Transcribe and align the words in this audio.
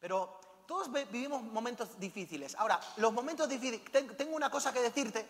Pero 0.00 0.40
todos 0.66 0.90
vi- 0.92 1.04
vivimos 1.04 1.42
momentos 1.42 1.98
difíciles. 1.98 2.54
Ahora, 2.56 2.80
los 2.96 3.12
momentos 3.12 3.48
difíciles, 3.48 3.84
ten- 3.92 4.16
tengo 4.16 4.34
una 4.36 4.50
cosa 4.50 4.72
que 4.72 4.80
decirte. 4.80 5.28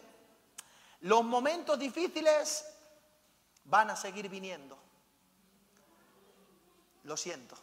Los 1.00 1.24
momentos 1.24 1.78
difíciles 1.78 2.64
van 3.64 3.90
a 3.90 3.96
seguir 3.96 4.28
viniendo. 4.28 4.78
Lo 7.04 7.16
siento. 7.16 7.56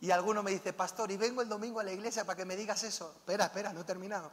Y 0.00 0.10
alguno 0.10 0.42
me 0.42 0.50
dice, 0.50 0.72
pastor, 0.72 1.10
y 1.10 1.16
vengo 1.16 1.42
el 1.42 1.48
domingo 1.48 1.80
a 1.80 1.84
la 1.84 1.92
iglesia 1.92 2.24
para 2.24 2.36
que 2.36 2.44
me 2.44 2.56
digas 2.56 2.82
eso. 2.84 3.12
Espera, 3.16 3.46
espera, 3.46 3.72
no 3.72 3.80
he 3.80 3.84
terminado. 3.84 4.30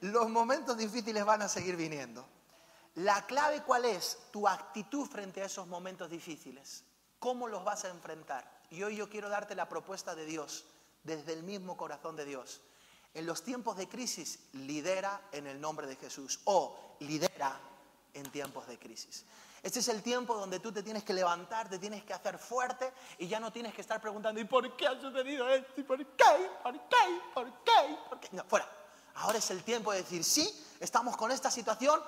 Los 0.00 0.28
momentos 0.28 0.76
difíciles 0.76 1.24
van 1.24 1.42
a 1.42 1.48
seguir 1.48 1.76
viniendo. 1.76 2.26
La 2.96 3.26
clave 3.26 3.62
cuál 3.62 3.84
es? 3.84 4.18
Tu 4.30 4.46
actitud 4.48 5.06
frente 5.08 5.42
a 5.42 5.46
esos 5.46 5.66
momentos 5.66 6.10
difíciles. 6.10 6.84
¿Cómo 7.18 7.48
los 7.48 7.64
vas 7.64 7.84
a 7.84 7.88
enfrentar? 7.88 8.57
Y 8.70 8.82
hoy 8.82 8.96
yo 8.96 9.08
quiero 9.08 9.28
darte 9.28 9.54
la 9.54 9.68
propuesta 9.68 10.14
de 10.14 10.26
Dios, 10.26 10.64
desde 11.02 11.32
el 11.32 11.42
mismo 11.42 11.76
corazón 11.76 12.16
de 12.16 12.24
Dios. 12.24 12.60
En 13.14 13.26
los 13.26 13.42
tiempos 13.42 13.76
de 13.76 13.88
crisis, 13.88 14.40
lidera 14.52 15.20
en 15.32 15.46
el 15.46 15.60
nombre 15.60 15.86
de 15.86 15.96
Jesús 15.96 16.40
o 16.44 16.96
lidera 17.00 17.58
en 18.14 18.30
tiempos 18.30 18.66
de 18.66 18.78
crisis. 18.78 19.24
Este 19.62 19.80
es 19.80 19.88
el 19.88 20.02
tiempo 20.02 20.36
donde 20.36 20.60
tú 20.60 20.70
te 20.70 20.82
tienes 20.82 21.02
que 21.02 21.12
levantar, 21.12 21.68
te 21.68 21.78
tienes 21.78 22.04
que 22.04 22.12
hacer 22.12 22.38
fuerte 22.38 22.92
y 23.18 23.26
ya 23.26 23.40
no 23.40 23.52
tienes 23.52 23.74
que 23.74 23.80
estar 23.80 24.00
preguntando, 24.00 24.40
¿y 24.40 24.44
por 24.44 24.76
qué 24.76 24.86
ha 24.86 25.00
sucedido 25.00 25.48
esto? 25.48 25.80
¿Y 25.80 25.82
por 25.82 25.98
qué? 25.98 26.50
¿Por 26.62 26.74
qué? 26.74 27.20
¿Por 27.34 27.46
qué? 27.64 27.98
¿Por 28.08 28.20
qué? 28.20 28.28
No, 28.32 28.44
fuera. 28.44 28.70
Ahora 29.16 29.38
es 29.38 29.50
el 29.50 29.64
tiempo 29.64 29.90
de 29.90 30.02
decir, 30.02 30.22
sí, 30.22 30.48
estamos 30.78 31.16
con 31.16 31.32
esta 31.32 31.50
situación, 31.50 32.00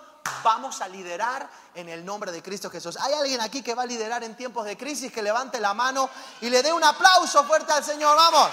vamos 0.42 0.80
a 0.80 0.88
liderar 0.88 1.48
en 1.74 1.88
el 1.88 2.04
nombre 2.04 2.32
de 2.32 2.42
Cristo 2.42 2.70
Jesús. 2.70 2.96
¿Hay 3.00 3.12
alguien 3.14 3.40
aquí 3.40 3.62
que 3.62 3.74
va 3.74 3.82
a 3.82 3.86
liderar 3.86 4.24
en 4.24 4.36
tiempos 4.36 4.64
de 4.64 4.76
crisis? 4.76 5.12
Que 5.12 5.22
levante 5.22 5.60
la 5.60 5.74
mano 5.74 6.08
y 6.40 6.50
le 6.50 6.62
dé 6.62 6.72
un 6.72 6.84
aplauso 6.84 7.44
fuerte 7.44 7.72
al 7.72 7.84
Señor, 7.84 8.16
vamos. 8.16 8.50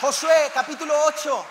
Josué 0.00 0.50
capítulo 0.52 0.94
8, 1.06 1.44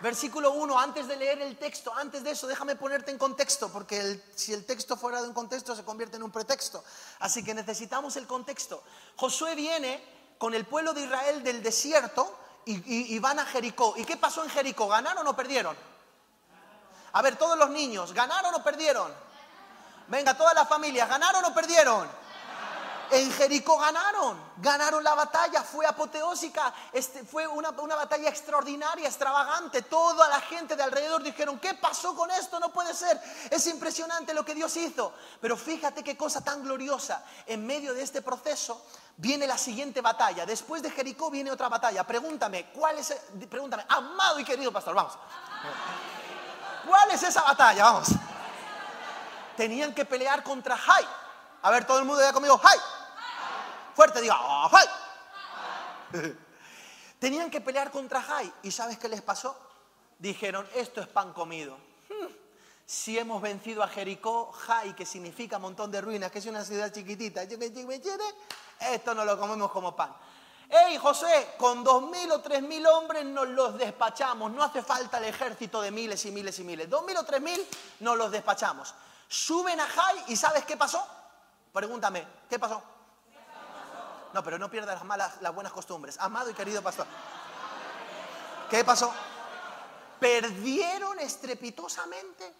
versículo 0.00 0.52
1, 0.52 0.78
antes 0.78 1.06
de 1.08 1.16
leer 1.16 1.42
el 1.42 1.58
texto, 1.58 1.92
antes 1.94 2.24
de 2.24 2.30
eso, 2.30 2.46
déjame 2.46 2.74
ponerte 2.74 3.10
en 3.10 3.18
contexto, 3.18 3.68
porque 3.68 4.22
si 4.34 4.54
el 4.54 4.64
texto 4.64 4.96
fuera 4.96 5.20
de 5.20 5.28
un 5.28 5.34
contexto 5.34 5.76
se 5.76 5.84
convierte 5.84 6.16
en 6.16 6.22
un 6.22 6.30
pretexto. 6.30 6.82
Así 7.18 7.44
que 7.44 7.52
necesitamos 7.52 8.16
el 8.16 8.26
contexto. 8.26 8.82
Josué 9.16 9.54
viene 9.54 10.02
con 10.38 10.54
el 10.54 10.64
pueblo 10.64 10.94
de 10.94 11.02
Israel 11.02 11.42
del 11.42 11.62
desierto 11.62 12.34
y, 12.66 13.18
van 13.18 13.38
a 13.38 13.46
Jericó. 13.46 13.94
¿Y 13.96 14.04
qué 14.04 14.16
pasó 14.16 14.44
en 14.44 14.50
Jericó? 14.50 14.88
¿Ganaron 14.88 15.26
o 15.26 15.34
perdieron? 15.34 15.76
A 17.12 17.22
ver, 17.22 17.36
todos 17.36 17.58
los 17.58 17.70
niños, 17.70 18.12
¿ganaron 18.12 18.54
o 18.54 18.62
perdieron? 18.62 19.12
Venga, 20.08 20.34
todas 20.36 20.54
las 20.54 20.68
familias, 20.68 21.08
¿ganaron 21.08 21.44
o 21.44 21.54
perdieron? 21.54 22.08
En 23.10 23.32
Jericó 23.32 23.78
ganaron, 23.78 24.38
ganaron 24.58 25.02
la 25.02 25.14
batalla, 25.14 25.62
fue 25.62 25.86
apoteósica, 25.86 26.74
este, 26.92 27.24
fue 27.24 27.46
una, 27.46 27.70
batalla 27.70 28.28
extraordinaria, 28.28 29.08
extravagante. 29.08 29.82
Toda 29.82 30.28
la 30.28 30.40
gente 30.42 30.76
de 30.76 30.82
alrededor 30.82 31.22
dijeron, 31.22 31.58
¿qué 31.58 31.72
pasó 31.74 32.14
con 32.14 32.30
esto? 32.30 32.60
No 32.60 32.70
puede 32.70 32.92
ser, 32.92 33.18
es 33.50 33.66
impresionante 33.66 34.34
lo 34.34 34.44
que 34.44 34.54
Dios 34.54 34.76
hizo. 34.76 35.14
Pero 35.40 35.56
fíjate 35.56 36.04
qué 36.04 36.18
cosa 36.18 36.44
tan 36.44 36.62
gloriosa. 36.62 37.24
En 37.46 37.66
medio 37.66 37.94
de 37.94 38.02
este 38.02 38.20
proceso 38.20 38.84
viene 39.16 39.46
la 39.46 39.56
siguiente 39.56 40.02
batalla. 40.02 40.44
Después 40.44 40.82
de 40.82 40.90
Jericó 40.90 41.30
viene 41.30 41.50
otra 41.50 41.70
batalla. 41.70 42.04
Pregúntame, 42.04 42.70
¿cuál 42.72 42.98
es? 42.98 43.14
Pregúntame, 43.48 43.86
amado 43.88 44.38
y 44.38 44.44
querido 44.44 44.70
pastor, 44.70 44.94
vamos. 44.94 45.14
¿Cuál 46.86 47.10
es 47.10 47.22
esa 47.22 47.42
batalla? 47.42 47.84
Vamos. 47.84 48.08
Tenían 49.56 49.94
que 49.94 50.04
pelear 50.04 50.42
contra 50.42 50.76
Jai. 50.76 51.06
A 51.62 51.70
ver, 51.70 51.86
todo 51.86 51.98
el 51.98 52.04
mundo 52.04 52.22
ya 52.22 52.32
conmigo, 52.32 52.56
Jai. 52.58 52.78
Fuerte, 53.94 54.20
diga, 54.20 54.36
"Oh. 54.40 54.70
Tenían 57.18 57.50
que 57.50 57.60
pelear 57.60 57.90
contra 57.90 58.22
Jai. 58.22 58.52
¿Y 58.62 58.70
sabes 58.70 58.98
qué 58.98 59.08
les 59.08 59.22
pasó? 59.22 59.56
Dijeron, 60.18 60.68
esto 60.74 61.00
es 61.00 61.08
pan 61.08 61.32
comido. 61.32 61.76
Si 62.86 63.18
hemos 63.18 63.42
vencido 63.42 63.82
a 63.82 63.88
Jericó, 63.88 64.50
Jai, 64.50 64.96
que 64.96 65.04
significa 65.04 65.58
montón 65.58 65.90
de 65.90 66.00
ruinas, 66.00 66.30
que 66.32 66.38
es 66.38 66.46
una 66.46 66.64
ciudad 66.64 66.90
chiquitita, 66.90 67.42
esto 68.80 69.14
no 69.14 69.26
lo 69.26 69.38
comemos 69.38 69.70
como 69.70 69.94
pan. 69.94 70.16
Hey, 70.70 70.96
José, 70.96 71.54
con 71.58 71.84
dos 71.84 72.04
mil 72.04 72.32
o 72.32 72.40
tres 72.40 72.62
mil 72.62 72.86
hombres 72.86 73.26
nos 73.26 73.46
los 73.48 73.76
despachamos. 73.76 74.50
No 74.52 74.62
hace 74.62 74.82
falta 74.82 75.18
el 75.18 75.24
ejército 75.24 75.82
de 75.82 75.90
miles 75.90 76.24
y 76.24 76.30
miles 76.30 76.58
y 76.60 76.64
miles. 76.64 76.88
Dos 76.88 77.04
mil 77.04 77.14
o 77.18 77.24
tres 77.24 77.42
mil 77.42 77.62
nos 78.00 78.16
los 78.16 78.30
despachamos. 78.30 78.94
Suben 79.28 79.78
a 79.78 79.86
Jai 79.86 80.24
y 80.28 80.36
¿sabes 80.36 80.64
qué 80.64 80.78
pasó? 80.78 81.06
Pregúntame, 81.72 82.26
¿qué 82.48 82.58
pasó? 82.58 82.82
No, 84.32 84.42
pero 84.42 84.58
no 84.58 84.70
pierdas 84.70 84.96
las 84.96 85.04
malas, 85.04 85.40
las 85.40 85.54
buenas 85.54 85.72
costumbres. 85.72 86.18
Amado 86.20 86.50
y 86.50 86.54
querido 86.54 86.82
pastor. 86.82 87.06
¿Qué 88.68 88.84
pasó? 88.84 89.12
Perdieron 90.20 91.18
estrepitosamente. 91.20 92.54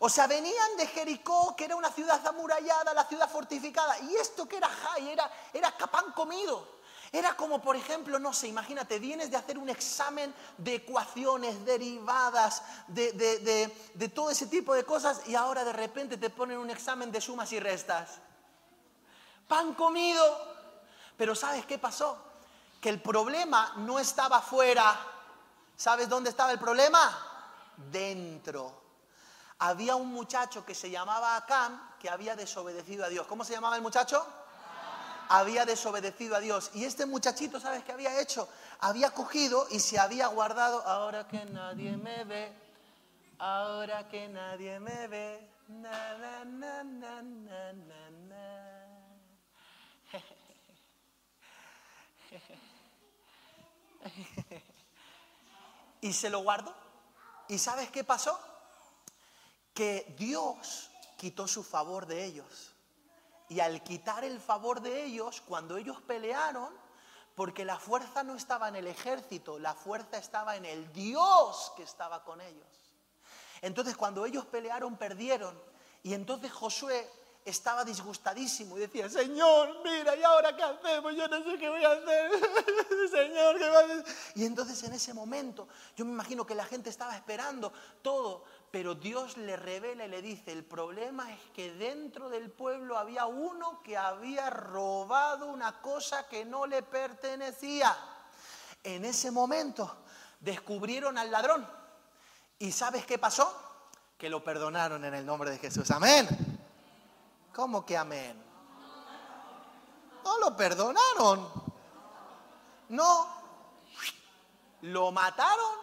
O 0.00 0.08
sea, 0.08 0.26
venían 0.26 0.76
de 0.76 0.86
Jericó, 0.86 1.54
que 1.56 1.66
era 1.66 1.76
una 1.76 1.90
ciudad 1.90 2.26
amurallada, 2.26 2.94
la 2.94 3.04
ciudad 3.04 3.28
fortificada. 3.28 3.98
Y 4.00 4.16
esto 4.16 4.46
que 4.46 4.56
era 4.56 4.68
Jai, 4.68 5.10
era, 5.10 5.30
era 5.52 5.76
capán 5.76 6.12
comido. 6.12 6.79
Era 7.12 7.34
como, 7.36 7.60
por 7.60 7.74
ejemplo, 7.74 8.20
no 8.20 8.32
sé, 8.32 8.46
imagínate, 8.46 9.00
vienes 9.00 9.30
de 9.32 9.36
hacer 9.36 9.58
un 9.58 9.68
examen 9.68 10.32
de 10.58 10.76
ecuaciones, 10.76 11.64
derivadas, 11.64 12.62
de, 12.86 13.10
de- 13.12 13.74
de- 13.94 14.08
todo 14.10 14.30
ese 14.30 14.46
tipo 14.46 14.74
de 14.74 14.84
cosas, 14.84 15.26
y 15.26 15.34
ahora 15.34 15.64
de 15.64 15.72
repente 15.72 16.16
te 16.18 16.30
ponen 16.30 16.58
un 16.58 16.70
examen 16.70 17.10
de 17.10 17.20
sumas 17.20 17.50
y 17.52 17.58
restas. 17.58 18.20
Pan 19.48 19.74
comido. 19.74 20.22
Pero 21.16 21.34
¿sabes 21.34 21.66
qué 21.66 21.78
pasó? 21.78 22.16
Que 22.80 22.88
el 22.90 23.02
problema 23.02 23.74
no 23.78 23.98
estaba 23.98 24.40
fuera. 24.40 24.96
¿Sabes 25.76 26.08
dónde 26.08 26.30
estaba 26.30 26.52
el 26.52 26.58
problema? 26.60 27.18
Dentro. 27.90 28.80
Había 29.58 29.96
un 29.96 30.08
muchacho 30.12 30.64
que 30.64 30.74
se 30.74 30.88
llamaba 30.90 31.36
Acam 31.36 31.96
que 31.98 32.08
había 32.08 32.36
desobedecido 32.36 33.04
a 33.04 33.08
Dios. 33.08 33.26
¿Cómo 33.26 33.44
se 33.44 33.52
llamaba 33.52 33.74
el 33.76 33.82
muchacho? 33.82 34.24
Había 35.32 35.64
desobedecido 35.64 36.34
a 36.34 36.40
Dios. 36.40 36.72
Y 36.74 36.84
este 36.84 37.06
muchachito, 37.06 37.60
¿sabes 37.60 37.84
qué 37.84 37.92
había 37.92 38.20
hecho? 38.20 38.48
Había 38.80 39.12
cogido 39.12 39.64
y 39.70 39.78
se 39.78 39.96
había 39.96 40.26
guardado, 40.26 40.84
ahora 40.84 41.28
que 41.28 41.44
nadie 41.44 41.96
me 41.96 42.24
ve, 42.24 42.52
ahora 43.38 44.08
que 44.08 44.26
nadie 44.26 44.80
me 44.80 45.06
ve, 45.06 45.48
na, 45.68 46.18
na, 46.18 46.44
na, 46.44 46.82
na. 46.82 47.22
Y 56.02 56.12
se 56.12 56.30
lo 56.30 56.40
guardó. 56.40 56.74
¿Y 57.48 57.58
sabes 57.58 57.90
qué 57.90 58.02
pasó? 58.02 58.38
Que 59.74 60.14
Dios 60.18 60.90
quitó 61.18 61.46
su 61.46 61.62
favor 61.62 62.06
de 62.06 62.24
ellos. 62.24 62.74
Y 63.50 63.60
al 63.60 63.82
quitar 63.82 64.24
el 64.24 64.40
favor 64.40 64.80
de 64.80 65.04
ellos, 65.04 65.42
cuando 65.42 65.76
ellos 65.76 66.00
pelearon, 66.02 66.72
porque 67.34 67.64
la 67.64 67.78
fuerza 67.78 68.22
no 68.22 68.36
estaba 68.36 68.68
en 68.68 68.76
el 68.76 68.86
ejército, 68.86 69.58
la 69.58 69.74
fuerza 69.74 70.18
estaba 70.18 70.56
en 70.56 70.64
el 70.64 70.92
Dios 70.92 71.72
que 71.76 71.82
estaba 71.82 72.22
con 72.22 72.40
ellos. 72.40 72.66
Entonces 73.60 73.96
cuando 73.96 74.24
ellos 74.24 74.46
pelearon, 74.46 74.96
perdieron. 74.96 75.60
Y 76.04 76.14
entonces 76.14 76.52
Josué 76.52 77.10
estaba 77.44 77.84
disgustadísimo 77.84 78.76
y 78.76 78.80
decía, 78.80 79.08
Señor, 79.08 79.78
mira, 79.82 80.14
¿y 80.14 80.22
ahora 80.22 80.54
qué 80.54 80.62
hacemos? 80.62 81.14
Yo 81.16 81.26
no 81.26 81.42
sé 81.42 81.58
qué 81.58 81.68
voy 81.68 81.84
a 81.84 81.90
hacer. 81.90 82.30
Señor, 83.10 83.58
¿qué 83.58 83.68
va 83.68 83.80
a 83.80 83.84
hacer? 83.84 84.04
Y 84.36 84.44
entonces 84.44 84.82
en 84.84 84.92
ese 84.92 85.12
momento, 85.12 85.66
yo 85.96 86.04
me 86.04 86.12
imagino 86.12 86.46
que 86.46 86.54
la 86.54 86.64
gente 86.64 86.90
estaba 86.90 87.16
esperando 87.16 87.72
todo, 88.02 88.44
pero 88.70 88.94
Dios 88.94 89.36
le 89.36 89.56
revela 89.56 90.04
y 90.04 90.08
le 90.08 90.22
dice, 90.22 90.52
el 90.52 90.64
problema 90.64 91.32
es 91.32 91.40
que 91.54 91.72
dentro 91.72 92.28
del 92.28 92.50
pueblo 92.50 92.96
había 92.96 93.26
uno 93.26 93.82
que 93.82 93.96
había 93.96 94.48
robado 94.48 95.46
una 95.46 95.80
cosa 95.80 96.28
que 96.28 96.44
no 96.44 96.66
le 96.66 96.82
pertenecía. 96.82 97.96
En 98.84 99.04
ese 99.04 99.30
momento 99.32 100.04
descubrieron 100.38 101.18
al 101.18 101.30
ladrón. 101.30 101.68
¿Y 102.60 102.70
sabes 102.70 103.04
qué 103.06 103.18
pasó? 103.18 103.52
Que 104.16 104.30
lo 104.30 104.44
perdonaron 104.44 105.04
en 105.04 105.14
el 105.14 105.26
nombre 105.26 105.50
de 105.50 105.58
Jesús. 105.58 105.90
Amén. 105.90 106.28
¿Cómo 107.52 107.84
que 107.84 107.96
amén? 107.96 108.40
No 110.24 110.38
lo 110.38 110.56
perdonaron. 110.56 111.50
No. 112.90 113.26
Lo 114.82 115.10
mataron. 115.10 115.74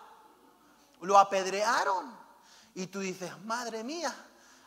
Lo 1.02 1.18
apedrearon. 1.18 2.27
Y 2.78 2.86
tú 2.86 3.00
dices, 3.00 3.36
madre 3.40 3.84
mía, 3.84 4.14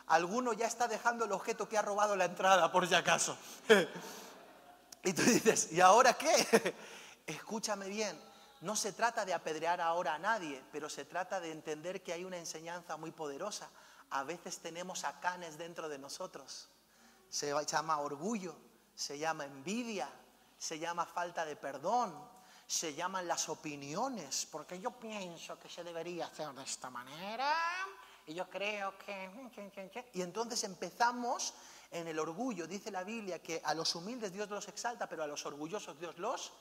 alguno 0.07 0.51
ya 0.51 0.67
está 0.67 0.85
dejando 0.85 1.23
el 1.23 1.31
objeto 1.31 1.69
que 1.69 1.77
ha 1.77 1.81
robado 1.81 2.13
la 2.17 2.25
entrada, 2.25 2.69
por 2.69 2.85
si 2.85 2.93
acaso. 2.93 3.37
y 5.03 5.13
tú 5.13 5.21
dices, 5.21 5.71
¿y 5.71 5.79
ahora 5.79 6.15
qué? 6.15 6.75
Escúchame 7.25 7.87
bien, 7.87 8.21
no 8.59 8.75
se 8.75 8.91
trata 8.91 9.23
de 9.23 9.33
apedrear 9.33 9.79
ahora 9.79 10.15
a 10.15 10.19
nadie, 10.19 10.61
pero 10.73 10.89
se 10.89 11.05
trata 11.05 11.39
de 11.39 11.53
entender 11.53 12.03
que 12.03 12.11
hay 12.11 12.25
una 12.25 12.35
enseñanza 12.35 12.97
muy 12.97 13.11
poderosa. 13.11 13.69
A 14.09 14.23
veces 14.23 14.59
tenemos 14.59 15.05
acanes 15.05 15.57
dentro 15.57 15.87
de 15.87 15.97
nosotros. 15.97 16.67
Se 17.29 17.53
llama 17.65 17.97
orgullo, 17.99 18.53
se 18.93 19.17
llama 19.19 19.45
envidia, 19.45 20.09
se 20.57 20.77
llama 20.77 21.05
falta 21.05 21.45
de 21.45 21.55
perdón, 21.55 22.13
se 22.67 22.93
llaman 22.93 23.25
las 23.25 23.47
opiniones, 23.47 24.49
porque 24.51 24.81
yo 24.81 24.91
pienso 24.91 25.57
que 25.57 25.69
se 25.69 25.81
debería 25.81 26.25
hacer 26.25 26.49
de 26.51 26.63
esta 26.63 26.89
manera 26.89 27.55
y 28.25 28.33
yo 28.33 28.49
creo 28.49 28.97
que... 28.97 29.29
Y 30.13 30.21
entonces 30.21 30.63
empezamos 30.63 31.53
en 31.91 32.07
el 32.07 32.19
orgullo. 32.19 32.67
Dice 32.67 32.91
la 32.91 33.03
Biblia 33.03 33.39
que 33.39 33.61
a 33.63 33.73
los 33.73 33.95
humildes 33.95 34.31
Dios 34.31 34.49
los 34.49 34.67
exalta, 34.67 35.07
pero 35.07 35.23
a 35.23 35.27
los 35.27 35.45
orgullosos 35.45 35.99
Dios 35.99 36.17
los 36.17 36.53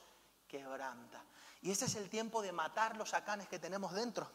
quebranta. 0.49 1.25
Y 1.63 1.71
este 1.71 1.85
es 1.85 1.95
el 1.95 2.09
tiempo 2.09 2.43
de 2.43 2.53
matar 2.53 2.97
los 2.97 3.15
acanes 3.15 3.49
que 3.49 3.59
tenemos 3.59 3.93
dentro. 3.93 4.31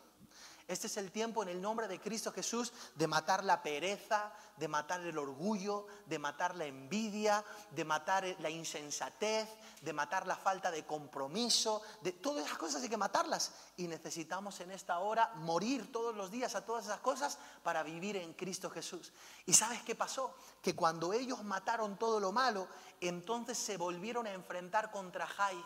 Este 0.67 0.87
es 0.87 0.97
el 0.97 1.11
tiempo 1.11 1.43
en 1.43 1.49
el 1.49 1.61
nombre 1.61 1.87
de 1.87 1.99
Cristo 1.99 2.31
Jesús 2.31 2.73
de 2.95 3.05
matar 3.05 3.43
la 3.43 3.61
pereza, 3.61 4.33
de 4.57 4.67
matar 4.67 5.01
el 5.01 5.15
orgullo, 5.15 5.85
de 6.07 6.17
matar 6.17 6.55
la 6.55 6.65
envidia, 6.65 7.45
de 7.69 7.85
matar 7.85 8.25
la 8.39 8.49
insensatez, 8.49 9.47
de 9.81 9.93
matar 9.93 10.25
la 10.25 10.35
falta 10.35 10.71
de 10.71 10.83
compromiso, 10.83 11.83
de 12.01 12.13
todas 12.13 12.45
esas 12.45 12.57
cosas 12.57 12.81
hay 12.81 12.89
que 12.89 12.97
matarlas. 12.97 13.51
Y 13.77 13.87
necesitamos 13.87 14.59
en 14.59 14.71
esta 14.71 14.97
hora 14.97 15.31
morir 15.35 15.91
todos 15.91 16.15
los 16.15 16.31
días 16.31 16.55
a 16.55 16.65
todas 16.65 16.85
esas 16.85 16.99
cosas 16.99 17.37
para 17.61 17.83
vivir 17.83 18.17
en 18.17 18.33
Cristo 18.33 18.71
Jesús. 18.71 19.13
¿Y 19.45 19.53
sabes 19.53 19.83
qué 19.83 19.93
pasó? 19.93 20.35
Que 20.63 20.75
cuando 20.75 21.13
ellos 21.13 21.43
mataron 21.43 21.95
todo 21.99 22.19
lo 22.19 22.31
malo, 22.31 22.67
entonces 23.01 23.55
se 23.55 23.77
volvieron 23.77 24.25
a 24.25 24.31
enfrentar 24.31 24.89
contra 24.89 25.27
Jai. 25.27 25.63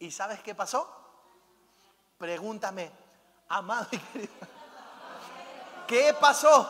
¿Y 0.00 0.10
sabes 0.10 0.42
qué 0.42 0.56
pasó? 0.56 0.92
Pregúntame, 2.18 2.90
amado 3.48 3.88
y 3.90 3.98
querido. 3.98 4.32
¿Qué 5.86 6.14
pasó? 6.20 6.68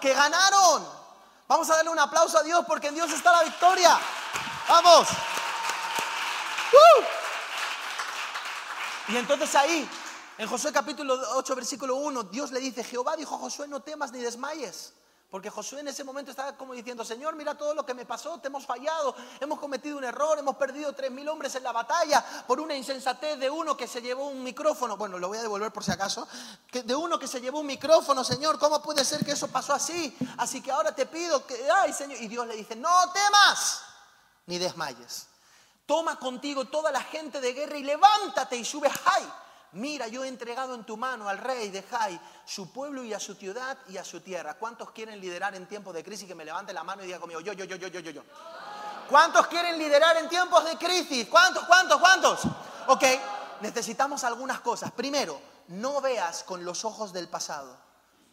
Que 0.00 0.14
ganaron. 0.14 0.86
Vamos 1.46 1.68
a 1.70 1.76
darle 1.76 1.90
un 1.90 1.98
aplauso 1.98 2.38
a 2.38 2.42
Dios 2.42 2.64
porque 2.66 2.88
en 2.88 2.94
Dios 2.94 3.10
está 3.12 3.32
la 3.32 3.42
victoria. 3.42 3.98
Vamos. 4.68 5.08
Y 9.08 9.16
entonces 9.16 9.52
ahí, 9.56 9.88
en 10.38 10.48
Josué 10.48 10.72
capítulo 10.72 11.18
8, 11.34 11.56
versículo 11.56 11.96
1, 11.96 12.22
Dios 12.24 12.52
le 12.52 12.60
dice, 12.60 12.84
Jehová 12.84 13.16
dijo 13.16 13.34
a 13.34 13.38
Josué, 13.38 13.66
no 13.66 13.80
temas 13.80 14.12
ni 14.12 14.20
desmayes. 14.20 14.92
Porque 15.30 15.48
Josué 15.48 15.80
en 15.80 15.88
ese 15.88 16.02
momento 16.02 16.32
estaba 16.32 16.56
como 16.56 16.74
diciendo, 16.74 17.04
Señor, 17.04 17.36
mira 17.36 17.56
todo 17.56 17.72
lo 17.72 17.86
que 17.86 17.94
me 17.94 18.04
pasó, 18.04 18.38
te 18.40 18.48
hemos 18.48 18.66
fallado, 18.66 19.14
hemos 19.38 19.60
cometido 19.60 19.96
un 19.96 20.02
error, 20.02 20.36
hemos 20.40 20.56
perdido 20.56 20.92
tres 20.92 21.12
mil 21.12 21.28
hombres 21.28 21.54
en 21.54 21.62
la 21.62 21.70
batalla 21.70 22.24
por 22.48 22.58
una 22.58 22.74
insensatez 22.74 23.38
de 23.38 23.48
uno 23.48 23.76
que 23.76 23.86
se 23.86 24.02
llevó 24.02 24.26
un 24.26 24.42
micrófono. 24.42 24.96
Bueno, 24.96 25.18
lo 25.18 25.28
voy 25.28 25.38
a 25.38 25.42
devolver 25.42 25.72
por 25.72 25.84
si 25.84 25.92
acaso. 25.92 26.26
de 26.72 26.94
uno 26.96 27.16
que 27.16 27.28
se 27.28 27.40
llevó 27.40 27.60
un 27.60 27.66
micrófono, 27.66 28.24
Señor, 28.24 28.58
¿cómo 28.58 28.82
puede 28.82 29.04
ser 29.04 29.24
que 29.24 29.32
eso 29.32 29.46
pasó 29.46 29.72
así? 29.72 30.16
Así 30.38 30.60
que 30.60 30.72
ahora 30.72 30.92
te 30.92 31.06
pido 31.06 31.46
que, 31.46 31.68
ay, 31.70 31.92
Señor. 31.92 32.20
Y 32.20 32.26
Dios 32.26 32.44
le 32.48 32.56
dice, 32.56 32.74
no 32.74 33.12
temas 33.12 33.82
ni 34.46 34.58
desmayes. 34.58 35.28
Toma 35.86 36.18
contigo 36.18 36.64
toda 36.64 36.90
la 36.90 37.02
gente 37.02 37.40
de 37.40 37.52
guerra 37.52 37.78
y 37.78 37.84
levántate 37.84 38.56
y 38.56 38.64
sube 38.64 38.90
Jai. 38.90 39.32
Mira, 39.72 40.08
yo 40.08 40.24
he 40.24 40.28
entregado 40.28 40.74
en 40.74 40.84
tu 40.84 40.96
mano 40.96 41.28
al 41.28 41.38
rey 41.38 41.70
de 41.70 41.82
Jai, 41.82 42.20
su 42.44 42.72
pueblo 42.72 43.04
y 43.04 43.14
a 43.14 43.20
su 43.20 43.34
ciudad 43.34 43.78
y 43.88 43.96
a 43.98 44.04
su 44.04 44.20
tierra. 44.20 44.54
¿Cuántos 44.54 44.90
quieren 44.90 45.20
liderar 45.20 45.54
en 45.54 45.66
tiempos 45.66 45.94
de 45.94 46.02
crisis? 46.02 46.26
Que 46.26 46.34
me 46.34 46.44
levante 46.44 46.72
la 46.72 46.82
mano 46.82 47.02
y 47.02 47.06
diga 47.06 47.20
conmigo, 47.20 47.40
yo, 47.40 47.52
yo, 47.52 47.64
yo, 47.64 47.76
yo, 47.76 47.88
yo, 47.88 48.00
yo, 48.00 48.10
yo. 48.10 48.22
¿Cuántos 49.08 49.46
quieren 49.46 49.78
liderar 49.78 50.16
en 50.16 50.28
tiempos 50.28 50.64
de 50.64 50.76
crisis? 50.76 51.28
¿Cuántos, 51.28 51.64
cuántos, 51.64 52.00
cuántos? 52.00 52.40
Ok, 52.88 53.04
necesitamos 53.60 54.24
algunas 54.24 54.60
cosas. 54.60 54.90
Primero, 54.92 55.40
no 55.68 56.00
veas 56.00 56.42
con 56.42 56.64
los 56.64 56.84
ojos 56.84 57.12
del 57.12 57.28
pasado 57.28 57.90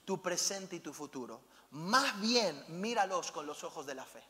tu 0.07 0.21
presente 0.21 0.77
y 0.77 0.79
tu 0.79 0.93
futuro. 0.93 1.41
Más 1.71 2.17
bien, 2.21 2.63
míralos 2.69 3.29
con 3.33 3.45
los 3.45 3.65
ojos 3.65 3.85
de 3.85 3.93
la 3.93 4.05
fe. 4.05 4.23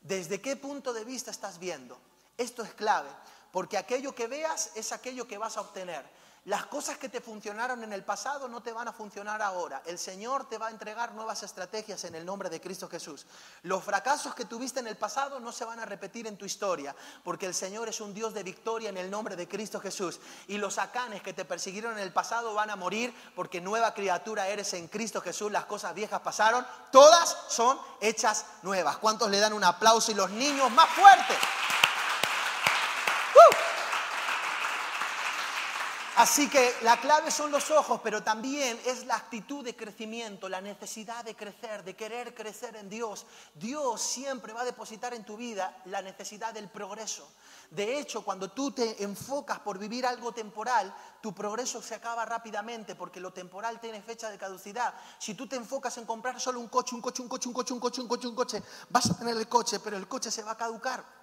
¿Desde 0.00 0.40
qué 0.40 0.54
punto 0.54 0.92
de 0.92 1.04
vista 1.04 1.32
estás 1.32 1.58
viendo? 1.58 1.98
Esto 2.38 2.62
es 2.62 2.72
clave, 2.74 3.08
porque 3.52 3.78
aquello 3.78 4.14
que 4.14 4.26
veas 4.26 4.70
es 4.74 4.90
aquello 4.90 5.28
que 5.28 5.38
vas 5.38 5.56
a 5.56 5.60
obtener. 5.60 6.04
Las 6.46 6.66
cosas 6.66 6.98
que 6.98 7.08
te 7.08 7.20
funcionaron 7.20 7.84
en 7.84 7.92
el 7.92 8.02
pasado 8.02 8.48
no 8.48 8.64
te 8.64 8.72
van 8.72 8.88
a 8.88 8.92
funcionar 8.92 9.40
ahora. 9.40 9.80
El 9.86 9.96
Señor 9.96 10.48
te 10.48 10.58
va 10.58 10.66
a 10.66 10.70
entregar 10.70 11.14
nuevas 11.14 11.44
estrategias 11.44 12.02
en 12.02 12.16
el 12.16 12.26
nombre 12.26 12.50
de 12.50 12.60
Cristo 12.60 12.88
Jesús. 12.88 13.26
Los 13.62 13.84
fracasos 13.84 14.34
que 14.34 14.44
tuviste 14.44 14.80
en 14.80 14.88
el 14.88 14.96
pasado 14.96 15.38
no 15.38 15.52
se 15.52 15.64
van 15.64 15.78
a 15.78 15.84
repetir 15.84 16.26
en 16.26 16.36
tu 16.36 16.44
historia, 16.44 16.96
porque 17.22 17.46
el 17.46 17.54
Señor 17.54 17.88
es 17.88 18.00
un 18.00 18.12
Dios 18.12 18.34
de 18.34 18.42
victoria 18.42 18.88
en 18.88 18.96
el 18.96 19.08
nombre 19.08 19.36
de 19.36 19.46
Cristo 19.46 19.78
Jesús. 19.78 20.18
Y 20.48 20.58
los 20.58 20.78
acanes 20.78 21.22
que 21.22 21.32
te 21.32 21.44
persiguieron 21.44 21.92
en 21.92 22.02
el 22.02 22.12
pasado 22.12 22.54
van 22.54 22.70
a 22.70 22.76
morir, 22.76 23.14
porque 23.36 23.60
nueva 23.60 23.94
criatura 23.94 24.48
eres 24.48 24.74
en 24.74 24.88
Cristo 24.88 25.20
Jesús. 25.20 25.52
Las 25.52 25.66
cosas 25.66 25.94
viejas 25.94 26.22
pasaron, 26.22 26.66
todas 26.90 27.36
son 27.46 27.78
hechas 28.00 28.46
nuevas. 28.62 28.96
¿Cuántos 28.96 29.30
le 29.30 29.38
dan 29.38 29.52
un 29.52 29.62
aplauso 29.62 30.10
y 30.10 30.16
los 30.16 30.30
niños 30.30 30.72
más 30.72 30.88
fuertes? 30.90 31.38
Así 36.22 36.48
que 36.48 36.72
la 36.82 37.00
clave 37.00 37.32
son 37.32 37.50
los 37.50 37.72
ojos, 37.72 38.00
pero 38.00 38.22
también 38.22 38.80
es 38.86 39.06
la 39.06 39.16
actitud 39.16 39.64
de 39.64 39.74
crecimiento, 39.74 40.48
la 40.48 40.60
necesidad 40.60 41.24
de 41.24 41.34
crecer, 41.34 41.82
de 41.82 41.96
querer 41.96 42.32
crecer 42.32 42.76
en 42.76 42.88
Dios. 42.88 43.26
Dios 43.54 44.00
siempre 44.00 44.52
va 44.52 44.60
a 44.60 44.64
depositar 44.64 45.14
en 45.14 45.24
tu 45.24 45.36
vida 45.36 45.82
la 45.86 46.00
necesidad 46.00 46.54
del 46.54 46.68
progreso. 46.68 47.28
De 47.72 47.98
hecho, 47.98 48.22
cuando 48.22 48.52
tú 48.52 48.70
te 48.70 49.02
enfocas 49.02 49.58
por 49.58 49.80
vivir 49.80 50.06
algo 50.06 50.30
temporal, 50.30 50.94
tu 51.20 51.34
progreso 51.34 51.82
se 51.82 51.96
acaba 51.96 52.24
rápidamente 52.24 52.94
porque 52.94 53.18
lo 53.18 53.32
temporal 53.32 53.80
tiene 53.80 54.00
fecha 54.00 54.30
de 54.30 54.38
caducidad. 54.38 54.94
Si 55.18 55.34
tú 55.34 55.48
te 55.48 55.56
enfocas 55.56 55.98
en 55.98 56.06
comprar 56.06 56.40
solo 56.40 56.60
un 56.60 56.68
coche, 56.68 56.94
un 56.94 57.00
coche, 57.00 57.20
un 57.20 57.28
coche, 57.28 57.48
un 57.48 57.54
coche, 57.54 57.74
un 57.74 57.80
coche, 57.80 58.00
un 58.00 58.06
coche, 58.06 58.28
un 58.28 58.36
coche, 58.36 58.62
vas 58.90 59.10
a 59.10 59.18
tener 59.18 59.36
el 59.36 59.48
coche, 59.48 59.80
pero 59.80 59.96
el 59.96 60.06
coche 60.06 60.30
se 60.30 60.44
va 60.44 60.52
a 60.52 60.56
caducar. 60.56 61.21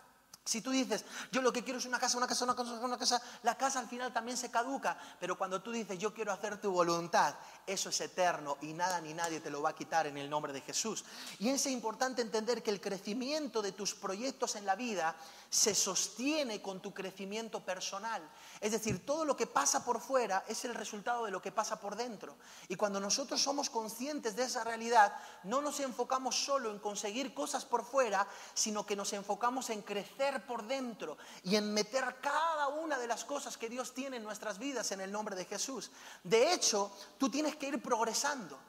Si 0.49 0.61
tú 0.61 0.71
dices, 0.71 1.05
yo 1.31 1.43
lo 1.43 1.53
que 1.53 1.63
quiero 1.63 1.77
es 1.77 1.85
una 1.85 1.99
casa, 1.99 2.17
una 2.17 2.25
casa, 2.25 2.43
una 2.43 2.55
casa, 2.55 2.71
una 2.71 2.97
casa, 2.97 3.21
la 3.43 3.55
casa 3.55 3.77
al 3.77 3.87
final 3.87 4.11
también 4.11 4.35
se 4.35 4.49
caduca. 4.49 4.97
Pero 5.19 5.37
cuando 5.37 5.61
tú 5.61 5.71
dices, 5.71 5.99
yo 5.99 6.11
quiero 6.11 6.31
hacer 6.31 6.59
tu 6.59 6.71
voluntad, 6.71 7.35
eso 7.67 7.89
es 7.89 8.01
eterno 8.01 8.57
y 8.61 8.73
nada 8.73 8.99
ni 8.99 9.13
nadie 9.13 9.41
te 9.41 9.51
lo 9.51 9.61
va 9.61 9.69
a 9.69 9.75
quitar 9.75 10.07
en 10.07 10.17
el 10.17 10.27
nombre 10.27 10.51
de 10.51 10.61
Jesús. 10.61 11.05
Y 11.37 11.49
es 11.49 11.67
importante 11.67 12.23
entender 12.23 12.63
que 12.63 12.71
el 12.71 12.81
crecimiento 12.81 13.61
de 13.61 13.73
tus 13.73 13.93
proyectos 13.93 14.55
en 14.55 14.65
la 14.65 14.75
vida 14.75 15.15
se 15.51 15.75
sostiene 15.75 16.63
con 16.63 16.79
tu 16.79 16.95
crecimiento 16.95 17.63
personal. 17.63 18.27
Es 18.59 18.71
decir, 18.71 19.05
todo 19.05 19.25
lo 19.25 19.37
que 19.37 19.45
pasa 19.45 19.85
por 19.85 20.01
fuera 20.01 20.43
es 20.47 20.65
el 20.65 20.73
resultado 20.73 21.25
de 21.25 21.31
lo 21.31 21.43
que 21.43 21.51
pasa 21.51 21.79
por 21.79 21.95
dentro. 21.95 22.35
Y 22.67 22.75
cuando 22.75 22.99
nosotros 22.99 23.39
somos 23.39 23.69
conscientes 23.69 24.35
de 24.35 24.45
esa 24.45 24.63
realidad, 24.63 25.13
no 25.43 25.61
nos 25.61 25.79
enfocamos 25.79 26.43
solo 26.43 26.71
en 26.71 26.79
conseguir 26.79 27.35
cosas 27.35 27.65
por 27.65 27.85
fuera, 27.85 28.27
sino 28.55 28.83
que 28.83 28.95
nos 28.95 29.13
enfocamos 29.13 29.69
en 29.69 29.83
crecer 29.83 30.38
por 30.41 30.67
dentro 30.67 31.17
y 31.43 31.55
en 31.55 31.73
meter 31.73 32.17
cada 32.21 32.67
una 32.67 32.97
de 32.97 33.07
las 33.07 33.25
cosas 33.25 33.57
que 33.57 33.69
Dios 33.69 33.93
tiene 33.93 34.17
en 34.17 34.23
nuestras 34.23 34.57
vidas 34.59 34.91
en 34.91 35.01
el 35.01 35.11
nombre 35.11 35.35
de 35.35 35.45
Jesús. 35.45 35.91
De 36.23 36.53
hecho, 36.53 36.91
tú 37.17 37.29
tienes 37.29 37.55
que 37.55 37.67
ir 37.67 37.81
progresando. 37.81 38.59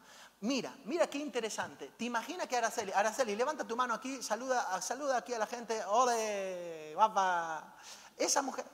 Mira, 0.43 0.75
mira 0.85 1.07
qué 1.09 1.19
interesante. 1.19 1.91
¿Te 1.99 2.07
imaginas 2.07 2.47
que 2.47 2.57
Araceli, 2.57 2.93
Araceli, 2.93 3.37
levanta 3.37 3.65
tu 3.65 3.77
mano 3.77 3.93
aquí, 3.93 4.23
saluda, 4.23 4.81
saluda 4.81 5.19
aquí 5.19 5.35
a 5.35 5.39
la 5.39 5.47
gente, 5.47 5.85
ole, 5.85 6.93
guapa. 6.95 7.75
Esa 8.17 8.41
mujer, 8.41 8.65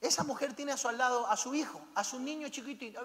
esa 0.00 0.24
mujer 0.24 0.54
tiene 0.54 0.72
a 0.72 0.76
su 0.78 0.90
lado 0.90 1.26
a 1.26 1.36
su 1.36 1.54
hijo, 1.54 1.80
a 1.94 2.04
su 2.04 2.18
niño 2.18 2.48
chiquitito. 2.48 3.00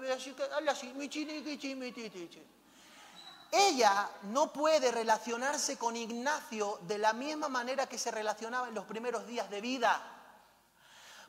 Ella 3.57 4.09
no 4.24 4.51
puede 4.51 4.91
relacionarse 4.91 5.77
con 5.77 5.95
Ignacio 5.95 6.77
de 6.81 6.97
la 6.97 7.13
misma 7.13 7.47
manera 7.47 7.88
que 7.88 7.97
se 7.97 8.12
relacionaba 8.12 8.67
en 8.67 8.75
los 8.75 8.83
primeros 8.83 9.25
días 9.25 9.50
de 9.50 9.62
vida. 9.62 10.12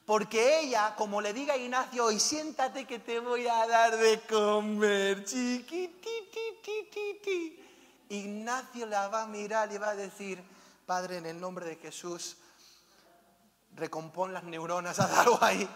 Porque 0.05 0.59
ella, 0.59 0.97
como 0.97 1.21
le 1.21 1.33
diga 1.33 1.55
a 1.55 1.57
Ignacio, 1.57 2.11
y 2.11 2.19
siéntate 2.19 2.85
que 2.85 2.99
te 2.99 3.21
voy 3.21 3.47
a 3.47 3.65
dar 3.69 3.97
de 3.97 4.21
comer, 4.23 5.25
chiquititititi. 5.25 7.65
Ignacio 8.09 8.87
la 8.87 9.07
va 9.07 9.23
a 9.23 9.27
mirar 9.27 9.73
y 9.73 9.79
va 9.79 9.91
a 9.91 9.95
decir, 9.95 10.43
Padre, 10.85 11.19
en 11.19 11.27
el 11.27 11.41
nombre 11.41 11.67
de 11.67 11.77
Jesús, 11.77 12.39
recompón 13.75 14.33
las 14.33 14.43
neuronas, 14.43 14.99
algo 14.99 15.39
ahí. 15.41 15.69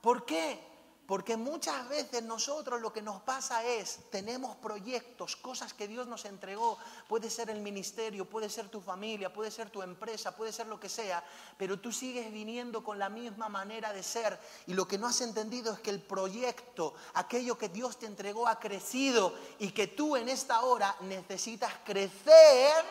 ¿Por 0.00 0.24
qué? 0.24 0.67
Porque 1.08 1.38
muchas 1.38 1.88
veces 1.88 2.22
nosotros 2.22 2.82
lo 2.82 2.92
que 2.92 3.00
nos 3.00 3.22
pasa 3.22 3.64
es, 3.64 4.00
tenemos 4.10 4.56
proyectos, 4.56 5.36
cosas 5.36 5.72
que 5.72 5.88
Dios 5.88 6.06
nos 6.06 6.26
entregó, 6.26 6.76
puede 7.08 7.30
ser 7.30 7.48
el 7.48 7.62
ministerio, 7.62 8.28
puede 8.28 8.50
ser 8.50 8.68
tu 8.68 8.82
familia, 8.82 9.32
puede 9.32 9.50
ser 9.50 9.70
tu 9.70 9.80
empresa, 9.80 10.36
puede 10.36 10.52
ser 10.52 10.66
lo 10.66 10.78
que 10.78 10.90
sea, 10.90 11.24
pero 11.56 11.80
tú 11.80 11.92
sigues 11.92 12.30
viniendo 12.30 12.84
con 12.84 12.98
la 12.98 13.08
misma 13.08 13.48
manera 13.48 13.94
de 13.94 14.02
ser. 14.02 14.38
Y 14.66 14.74
lo 14.74 14.86
que 14.86 14.98
no 14.98 15.06
has 15.06 15.22
entendido 15.22 15.72
es 15.72 15.80
que 15.80 15.88
el 15.88 16.02
proyecto, 16.02 16.92
aquello 17.14 17.56
que 17.56 17.70
Dios 17.70 17.98
te 17.98 18.04
entregó 18.04 18.46
ha 18.46 18.60
crecido 18.60 19.32
y 19.58 19.70
que 19.70 19.86
tú 19.86 20.14
en 20.14 20.28
esta 20.28 20.60
hora 20.60 20.94
necesitas 21.00 21.72
crecer 21.86 22.84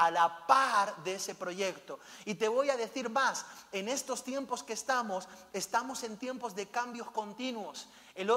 a 0.00 0.10
la 0.10 0.46
par 0.46 1.04
de 1.04 1.16
ese 1.16 1.34
proyecto. 1.34 2.00
Y 2.24 2.34
te 2.34 2.48
voy 2.48 2.70
a 2.70 2.76
decir 2.78 3.10
más, 3.10 3.44
en 3.70 3.86
estos 3.86 4.24
tiempos 4.24 4.62
que 4.62 4.72
estamos, 4.72 5.28
estamos 5.52 6.02
en 6.04 6.16
tiempos 6.16 6.54
de 6.54 6.68
cambios 6.68 7.10
continuos. 7.10 7.86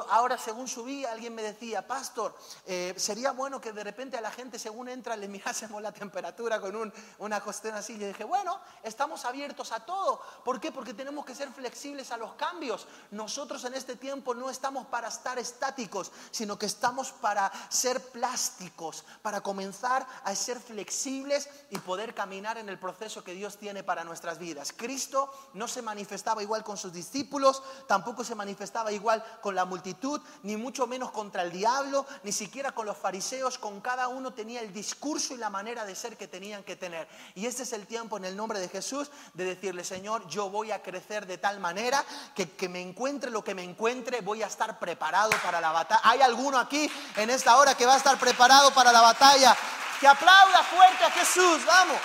Ahora 0.10 0.38
según 0.38 0.68
subí, 0.68 1.06
alguien 1.06 1.36
me 1.36 1.42
decía, 1.42 1.86
pastor, 1.86 2.36
eh, 2.66 2.94
sería 2.98 3.32
bueno 3.32 3.60
que 3.60 3.72
de 3.72 3.84
repente 3.84 4.18
a 4.18 4.22
la 4.22 4.32
gente 4.32 4.58
según 4.60 4.90
entra 4.90 5.16
le 5.16 5.28
mirásemos 5.28 5.82
la 5.82 5.92
temperatura 5.92 6.62
con 6.62 6.76
un, 6.76 6.94
una 7.20 7.42
cuestión 7.42 7.76
así. 7.76 7.98
Yo 7.98 8.08
dije, 8.08 8.24
bueno, 8.24 8.60
estamos 8.84 9.26
abiertos 9.26 9.72
a 9.72 9.82
todo. 9.82 10.22
¿Por 10.44 10.60
qué? 10.60 10.72
Porque 10.72 10.94
tenemos 10.94 11.26
que 11.26 11.36
ser 11.36 11.52
flexibles 11.52 12.12
a 12.12 12.18
los 12.18 12.34
cambios. 12.34 12.88
Nosotros 13.12 13.64
en 13.66 13.74
este 13.74 13.96
tiempo 13.96 14.34
no 14.34 14.50
estamos 14.50 14.86
para 14.88 15.08
estar 15.08 15.38
estáticos, 15.40 16.12
sino 16.32 16.58
que 16.58 16.66
estamos 16.66 17.12
para 17.12 17.52
ser 17.70 18.02
plásticos, 18.12 19.04
para 19.22 19.42
comenzar 19.42 20.06
a 20.24 20.36
ser 20.36 20.60
flexibles 20.60 21.50
y 21.70 21.78
poder 21.80 22.14
caminar 22.14 22.58
en 22.58 22.70
el 22.70 22.80
proceso 22.80 23.24
que 23.24 23.34
Dios 23.34 23.58
tiene 23.58 23.84
para 23.84 24.04
nuestras 24.04 24.40
vidas. 24.40 24.74
Cristo 24.76 25.32
no 25.54 25.68
se 25.68 25.82
manifestaba 25.82 26.44
igual 26.44 26.64
con 26.64 26.78
sus 26.78 26.94
discípulos, 26.94 27.62
tampoco 27.88 28.24
se 28.24 28.36
manifestaba 28.36 28.92
igual 28.92 29.24
con 29.42 29.56
la 29.56 29.66
multitud, 29.74 30.22
ni 30.44 30.56
mucho 30.56 30.88
menos 30.88 31.12
contra 31.12 31.42
el 31.44 31.52
diablo, 31.52 32.06
ni 32.24 32.32
siquiera 32.32 32.72
con 32.72 32.86
los 32.86 32.98
fariseos, 32.98 33.58
con 33.58 33.82
cada 33.82 34.08
uno 34.08 34.32
tenía 34.32 34.62
el 34.62 34.72
discurso 34.72 35.34
y 35.34 35.38
la 35.38 35.50
manera 35.50 35.84
de 35.84 35.96
ser 35.96 36.16
que 36.16 36.28
tenían 36.28 36.64
que 36.64 36.76
tener. 36.76 37.08
Y 37.36 37.46
este 37.46 37.64
es 37.64 37.74
el 37.74 37.88
tiempo 37.88 38.18
en 38.18 38.26
el 38.26 38.38
nombre 38.38 38.60
de 38.60 38.70
Jesús 38.70 39.10
de 39.34 39.44
decirle, 39.44 39.84
Señor, 39.84 40.28
yo 40.28 40.50
voy 40.50 40.72
a 40.72 40.82
crecer 40.82 41.26
de 41.26 41.38
tal 41.38 41.60
manera 41.60 42.06
que 42.36 42.44
que 42.56 42.70
me 42.70 42.82
encuentre 42.82 43.32
lo 43.32 43.44
que 43.44 43.56
me 43.56 43.64
encuentre, 43.64 44.22
voy 44.22 44.44
a 44.44 44.48
estar 44.48 44.80
preparado 44.80 45.32
para 45.44 45.60
la 45.60 45.72
batalla. 45.72 46.02
¿Hay 46.04 46.22
alguno 46.22 46.58
aquí 46.58 46.90
en 47.16 47.30
esta 47.30 47.58
hora 47.58 47.76
que 47.76 47.86
va 47.86 47.96
a 47.96 47.98
estar 47.98 48.18
preparado 48.18 48.74
para 48.74 48.92
la 48.92 49.02
batalla? 49.02 49.56
Que 50.00 50.08
aplauda 50.08 50.64
fuerte 50.64 51.04
a 51.04 51.12
Jesús, 51.12 51.66
vamos. 51.66 51.98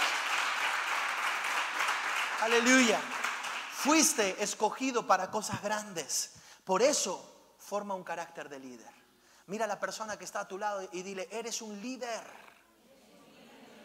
Aleluya. 2.40 3.00
Fuiste 3.72 4.42
escogido 4.42 5.06
para 5.06 5.30
cosas 5.30 5.62
grandes. 5.62 6.32
Por 6.64 6.82
eso 6.82 7.37
forma 7.68 7.94
un 7.94 8.02
carácter 8.02 8.48
de 8.48 8.58
líder. 8.58 8.90
Mira 9.48 9.66
a 9.66 9.68
la 9.68 9.78
persona 9.78 10.16
que 10.16 10.24
está 10.24 10.40
a 10.40 10.48
tu 10.48 10.56
lado 10.56 10.88
y 10.92 11.02
dile, 11.02 11.28
eres 11.30 11.60
un 11.60 11.78
líder. 11.80 12.48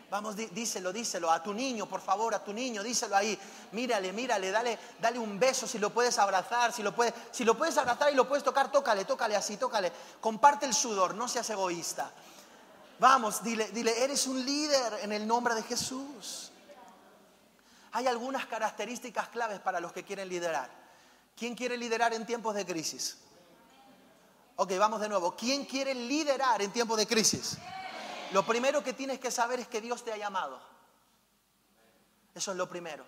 Vamos, 0.09 0.35
díselo, 0.35 0.93
díselo 0.93 1.29
a 1.31 1.41
tu 1.41 1.53
niño, 1.53 1.87
por 1.87 1.99
favor, 1.99 2.33
a 2.35 2.43
tu 2.43 2.53
niño, 2.53 2.83
díselo 2.83 3.15
ahí. 3.15 3.37
Mírale, 3.71 4.13
mírale, 4.13 4.51
dale, 4.51 4.79
dale 5.01 5.19
un 5.19 5.39
beso 5.39 5.67
si 5.67 5.79
lo 5.79 5.89
puedes 5.89 6.17
abrazar, 6.19 6.71
si 6.71 6.83
lo 6.83 6.93
puedes, 6.93 7.13
si 7.31 7.43
lo 7.43 7.57
puedes 7.57 7.77
abrazar 7.77 8.13
y 8.13 8.15
lo 8.15 8.27
puedes 8.27 8.43
tocar, 8.43 8.71
tócale, 8.71 9.05
tócale 9.05 9.35
así, 9.35 9.57
tócale. 9.57 9.91
Comparte 10.21 10.65
el 10.65 10.73
sudor, 10.73 11.15
no 11.15 11.27
seas 11.27 11.49
egoísta. 11.49 12.11
Vamos, 12.99 13.43
dile, 13.43 13.69
dile, 13.71 14.03
eres 14.03 14.27
un 14.27 14.45
líder 14.45 14.99
en 15.01 15.11
el 15.11 15.27
nombre 15.27 15.55
de 15.55 15.63
Jesús. 15.63 16.51
Hay 17.93 18.07
algunas 18.07 18.45
características 18.45 19.29
claves 19.29 19.59
para 19.59 19.79
los 19.79 19.91
que 19.91 20.03
quieren 20.03 20.29
liderar. 20.29 20.69
¿Quién 21.35 21.55
quiere 21.55 21.75
liderar 21.75 22.13
en 22.13 22.25
tiempos 22.25 22.53
de 22.55 22.65
crisis? 22.65 23.17
Ok, 24.55 24.71
vamos 24.77 25.01
de 25.01 25.09
nuevo. 25.09 25.35
¿Quién 25.35 25.65
quiere 25.65 25.93
liderar 25.95 26.61
en 26.61 26.71
tiempos 26.71 26.97
de 26.97 27.07
crisis? 27.07 27.57
Lo 28.31 28.45
primero 28.45 28.83
que 28.83 28.93
tienes 28.93 29.19
que 29.19 29.31
saber 29.31 29.59
es 29.59 29.67
que 29.67 29.81
Dios 29.81 30.03
te 30.03 30.11
ha 30.11 30.17
llamado. 30.17 30.61
Eso 32.35 32.51
es 32.51 32.57
lo 32.57 32.69
primero. 32.69 33.05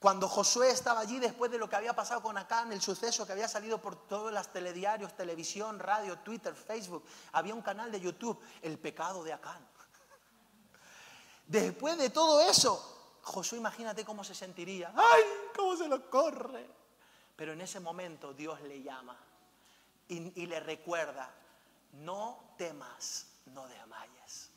Cuando 0.00 0.28
Josué 0.28 0.70
estaba 0.70 1.00
allí, 1.00 1.18
después 1.18 1.50
de 1.50 1.58
lo 1.58 1.68
que 1.68 1.76
había 1.76 1.94
pasado 1.94 2.22
con 2.22 2.38
Acán, 2.38 2.72
el 2.72 2.80
suceso 2.80 3.26
que 3.26 3.32
había 3.32 3.48
salido 3.48 3.82
por 3.82 4.06
todos 4.06 4.32
los 4.32 4.52
telediarios, 4.52 5.16
televisión, 5.16 5.78
radio, 5.78 6.18
Twitter, 6.20 6.54
Facebook, 6.54 7.04
había 7.32 7.54
un 7.54 7.62
canal 7.62 7.90
de 7.90 8.00
YouTube, 8.00 8.40
El 8.62 8.78
pecado 8.78 9.24
de 9.24 9.32
Acán. 9.32 9.66
Después 11.46 11.98
de 11.98 12.10
todo 12.10 12.40
eso, 12.40 13.18
Josué 13.22 13.58
imagínate 13.58 14.04
cómo 14.04 14.22
se 14.22 14.34
sentiría. 14.34 14.92
¡Ay! 14.94 15.22
¿Cómo 15.56 15.76
se 15.76 15.88
lo 15.88 16.08
corre? 16.08 16.68
Pero 17.34 17.54
en 17.54 17.60
ese 17.60 17.80
momento 17.80 18.32
Dios 18.32 18.60
le 18.62 18.82
llama 18.82 19.16
y, 20.08 20.46
le 20.46 20.60
recuerda, 20.60 21.30
no 21.92 22.54
temas, 22.56 23.26
no 23.46 23.66
desmayes. 23.68 24.50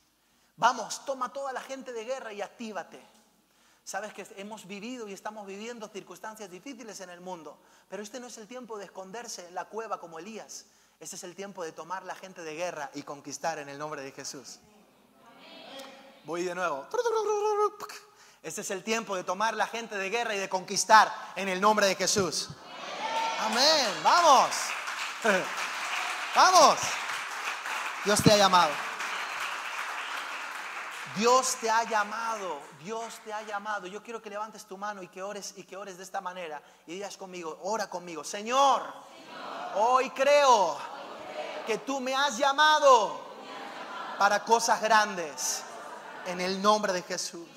Vamos, 0.58 1.06
toma 1.06 1.34
toda 1.34 1.52
la 1.54 1.62
gente 1.62 1.92
de 1.94 2.06
guerra 2.06 2.34
y 2.34 2.42
actívate. 2.42 3.02
Sabes 3.84 4.14
que 4.14 4.26
hemos 4.38 4.68
vivido 4.68 5.08
y 5.08 5.14
estamos 5.14 5.46
viviendo 5.46 5.88
circunstancias 5.90 6.50
difíciles 6.50 7.02
en 7.02 7.10
el 7.10 7.20
mundo, 7.20 7.58
pero 7.90 8.04
este 8.04 8.20
no 8.20 8.28
es 8.28 8.38
el 8.38 8.48
tiempo 8.48 8.78
de 8.78 8.86
esconderse 8.86 9.48
en 9.48 9.56
la 9.56 9.66
cueva 9.66 10.00
como 10.00 10.20
Elías. 10.20 10.66
Este 11.00 11.16
es 11.16 11.24
el 11.24 11.36
tiempo 11.36 11.64
de 11.64 11.72
tomar 11.72 12.06
la 12.06 12.16
gente 12.16 12.44
de 12.44 12.56
guerra 12.56 12.92
y 12.94 13.02
conquistar 13.02 13.58
en 13.58 13.70
el 13.70 13.78
nombre 13.78 14.02
de 14.02 14.12
Jesús. 14.12 14.60
Voy 16.26 16.44
de 16.44 16.54
nuevo. 16.54 16.88
Este 18.44 18.62
es 18.62 18.72
el 18.72 18.84
tiempo 18.84 19.16
de 19.16 19.24
tomar 19.24 19.56
la 19.56 19.68
gente 19.68 19.98
de 19.98 20.10
guerra 20.10 20.36
y 20.36 20.40
de 20.40 20.50
conquistar 20.50 21.12
en 21.36 21.50
el 21.50 21.60
nombre 21.60 21.88
de 21.88 21.96
Jesús. 21.96 22.50
Amén. 23.40 23.88
Vamos. 24.04 24.56
Vamos. 26.36 26.80
Dios 28.04 28.22
te 28.24 28.32
ha 28.32 28.38
llamado. 28.38 28.72
Dios 31.16 31.58
te 31.60 31.70
ha 31.70 31.84
llamado, 31.84 32.62
Dios 32.82 33.20
te 33.26 33.34
ha 33.34 33.42
llamado. 33.42 33.86
Yo 33.86 34.02
quiero 34.02 34.22
que 34.22 34.30
levantes 34.30 34.66
tu 34.66 34.78
mano 34.78 35.04
y 35.04 35.10
que 35.10 35.22
ores 35.22 35.54
y 35.58 35.64
que 35.64 35.76
ores 35.76 35.98
de 35.98 36.04
esta 36.04 36.22
manera 36.22 36.62
y 36.88 36.94
digas 36.94 37.18
conmigo, 37.18 37.60
ora 37.64 37.90
conmigo, 37.90 38.24
Señor, 38.24 38.82
hoy, 39.76 40.10
creo 40.12 40.78
que 41.68 41.80
tú 41.80 42.00
me 42.00 42.16
has 42.16 42.38
llamado 42.38 43.20
para 44.18 44.44
cosas 44.44 44.82
grandes 44.82 45.64
en 46.26 46.40
el 46.40 46.62
nombre 46.62 46.94
de 46.94 47.04
Jesús. 47.04 47.48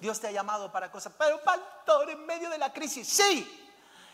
Dios 0.00 0.18
te 0.18 0.26
ha 0.26 0.32
llamado 0.32 0.70
para 0.72 0.90
cosas. 0.90 1.12
Pero 1.16 1.42
pastor, 1.42 2.10
en 2.10 2.26
medio 2.26 2.50
de 2.50 2.58
la 2.58 2.72
crisis, 2.72 3.08
sí. 3.08 3.70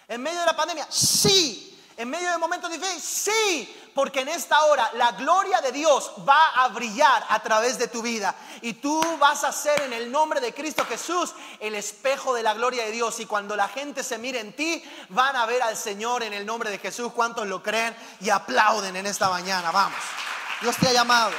En 0.06 0.22
medio 0.22 0.40
de 0.40 0.46
la 0.46 0.56
pandemia, 0.56 0.86
sí. 0.90 1.73
En 1.96 2.10
medio 2.10 2.30
de 2.30 2.38
momentos 2.38 2.70
difíciles, 2.72 3.02
sí, 3.04 3.90
porque 3.94 4.20
en 4.20 4.28
esta 4.28 4.64
hora 4.64 4.90
la 4.94 5.12
gloria 5.12 5.60
de 5.60 5.70
Dios 5.70 6.10
va 6.28 6.48
a 6.48 6.68
brillar 6.68 7.24
a 7.28 7.40
través 7.40 7.78
de 7.78 7.86
tu 7.86 8.02
vida 8.02 8.34
y 8.62 8.74
tú 8.74 9.00
vas 9.18 9.44
a 9.44 9.52
ser 9.52 9.80
en 9.82 9.92
el 9.92 10.10
nombre 10.10 10.40
de 10.40 10.52
Cristo 10.52 10.84
Jesús 10.86 11.32
el 11.60 11.76
espejo 11.76 12.34
de 12.34 12.42
la 12.42 12.54
gloria 12.54 12.84
de 12.84 12.90
Dios 12.90 13.20
y 13.20 13.26
cuando 13.26 13.54
la 13.54 13.68
gente 13.68 14.02
se 14.02 14.18
mire 14.18 14.40
en 14.40 14.54
ti 14.56 14.82
van 15.10 15.36
a 15.36 15.46
ver 15.46 15.62
al 15.62 15.76
Señor 15.76 16.24
en 16.24 16.32
el 16.32 16.44
nombre 16.44 16.70
de 16.70 16.78
Jesús. 16.78 17.12
¿Cuántos 17.12 17.46
lo 17.46 17.62
creen 17.62 17.96
y 18.20 18.30
aplauden 18.30 18.96
en 18.96 19.06
esta 19.06 19.30
mañana? 19.30 19.70
Vamos, 19.70 19.98
Dios 20.60 20.76
te 20.76 20.88
ha 20.88 20.92
llamado. 20.92 21.30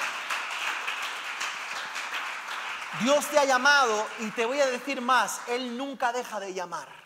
Dios 3.01 3.25
te 3.25 3.37
ha 3.37 3.43
llamado 3.43 4.07
y 4.19 4.31
te 4.31 4.45
voy 4.45 4.61
a 4.61 4.67
decir 4.67 5.01
más, 5.01 5.41
Él 5.47 5.77
nunca 5.77 6.13
deja 6.13 6.39
de 6.39 6.53
llamar. 6.53 7.04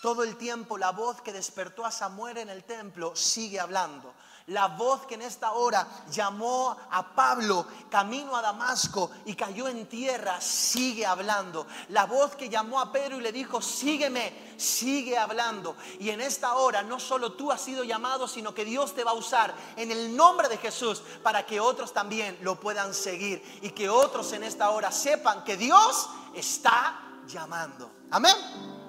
Todo 0.00 0.22
el 0.22 0.36
tiempo 0.36 0.78
la 0.78 0.92
voz 0.92 1.20
que 1.20 1.32
despertó 1.32 1.84
a 1.84 1.90
Samuel 1.90 2.38
en 2.38 2.48
el 2.48 2.64
templo 2.64 3.14
sigue 3.14 3.60
hablando. 3.60 4.14
La 4.46 4.68
voz 4.68 5.06
que 5.06 5.14
en 5.14 5.22
esta 5.22 5.52
hora 5.52 5.86
llamó 6.10 6.74
a 6.90 7.14
Pablo 7.14 7.66
camino 7.90 8.34
a 8.34 8.40
Damasco 8.40 9.10
y 9.26 9.34
cayó 9.34 9.68
en 9.68 9.86
tierra, 9.86 10.40
sigue 10.40 11.04
hablando. 11.04 11.66
La 11.90 12.06
voz 12.06 12.34
que 12.34 12.48
llamó 12.48 12.80
a 12.80 12.90
Pedro 12.90 13.18
y 13.18 13.20
le 13.20 13.30
dijo, 13.30 13.60
sígueme, 13.60 14.54
sigue 14.56 15.18
hablando. 15.18 15.76
Y 15.98 16.08
en 16.08 16.22
esta 16.22 16.54
hora 16.54 16.82
no 16.82 16.98
solo 16.98 17.34
tú 17.34 17.52
has 17.52 17.60
sido 17.60 17.84
llamado, 17.84 18.26
sino 18.26 18.54
que 18.54 18.64
Dios 18.64 18.94
te 18.94 19.04
va 19.04 19.10
a 19.10 19.14
usar 19.14 19.54
en 19.76 19.92
el 19.92 20.16
nombre 20.16 20.48
de 20.48 20.56
Jesús 20.56 21.02
para 21.22 21.44
que 21.44 21.60
otros 21.60 21.92
también 21.92 22.38
lo 22.40 22.58
puedan 22.58 22.94
seguir 22.94 23.60
y 23.60 23.70
que 23.70 23.90
otros 23.90 24.32
en 24.32 24.44
esta 24.44 24.70
hora 24.70 24.90
sepan 24.90 25.44
que 25.44 25.58
Dios 25.58 26.08
está 26.34 27.20
llamando. 27.28 27.92
Amén. 28.10 28.79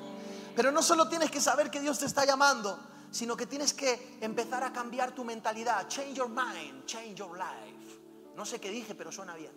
Pero 0.55 0.71
no 0.71 0.81
solo 0.81 1.07
tienes 1.07 1.31
que 1.31 1.39
saber 1.39 1.69
que 1.69 1.79
Dios 1.79 1.99
te 1.99 2.05
está 2.05 2.25
llamando, 2.25 2.79
sino 3.11 3.35
que 3.35 3.45
tienes 3.45 3.73
que 3.73 4.17
empezar 4.21 4.63
a 4.63 4.71
cambiar 4.71 5.13
tu 5.13 5.23
mentalidad. 5.23 5.87
Change 5.87 6.13
your 6.13 6.29
mind, 6.29 6.85
change 6.85 7.15
your 7.15 7.37
life. 7.37 7.99
No 8.35 8.45
sé 8.45 8.59
qué 8.59 8.69
dije, 8.69 8.95
pero 8.95 9.11
suena 9.11 9.35
bien. 9.35 9.51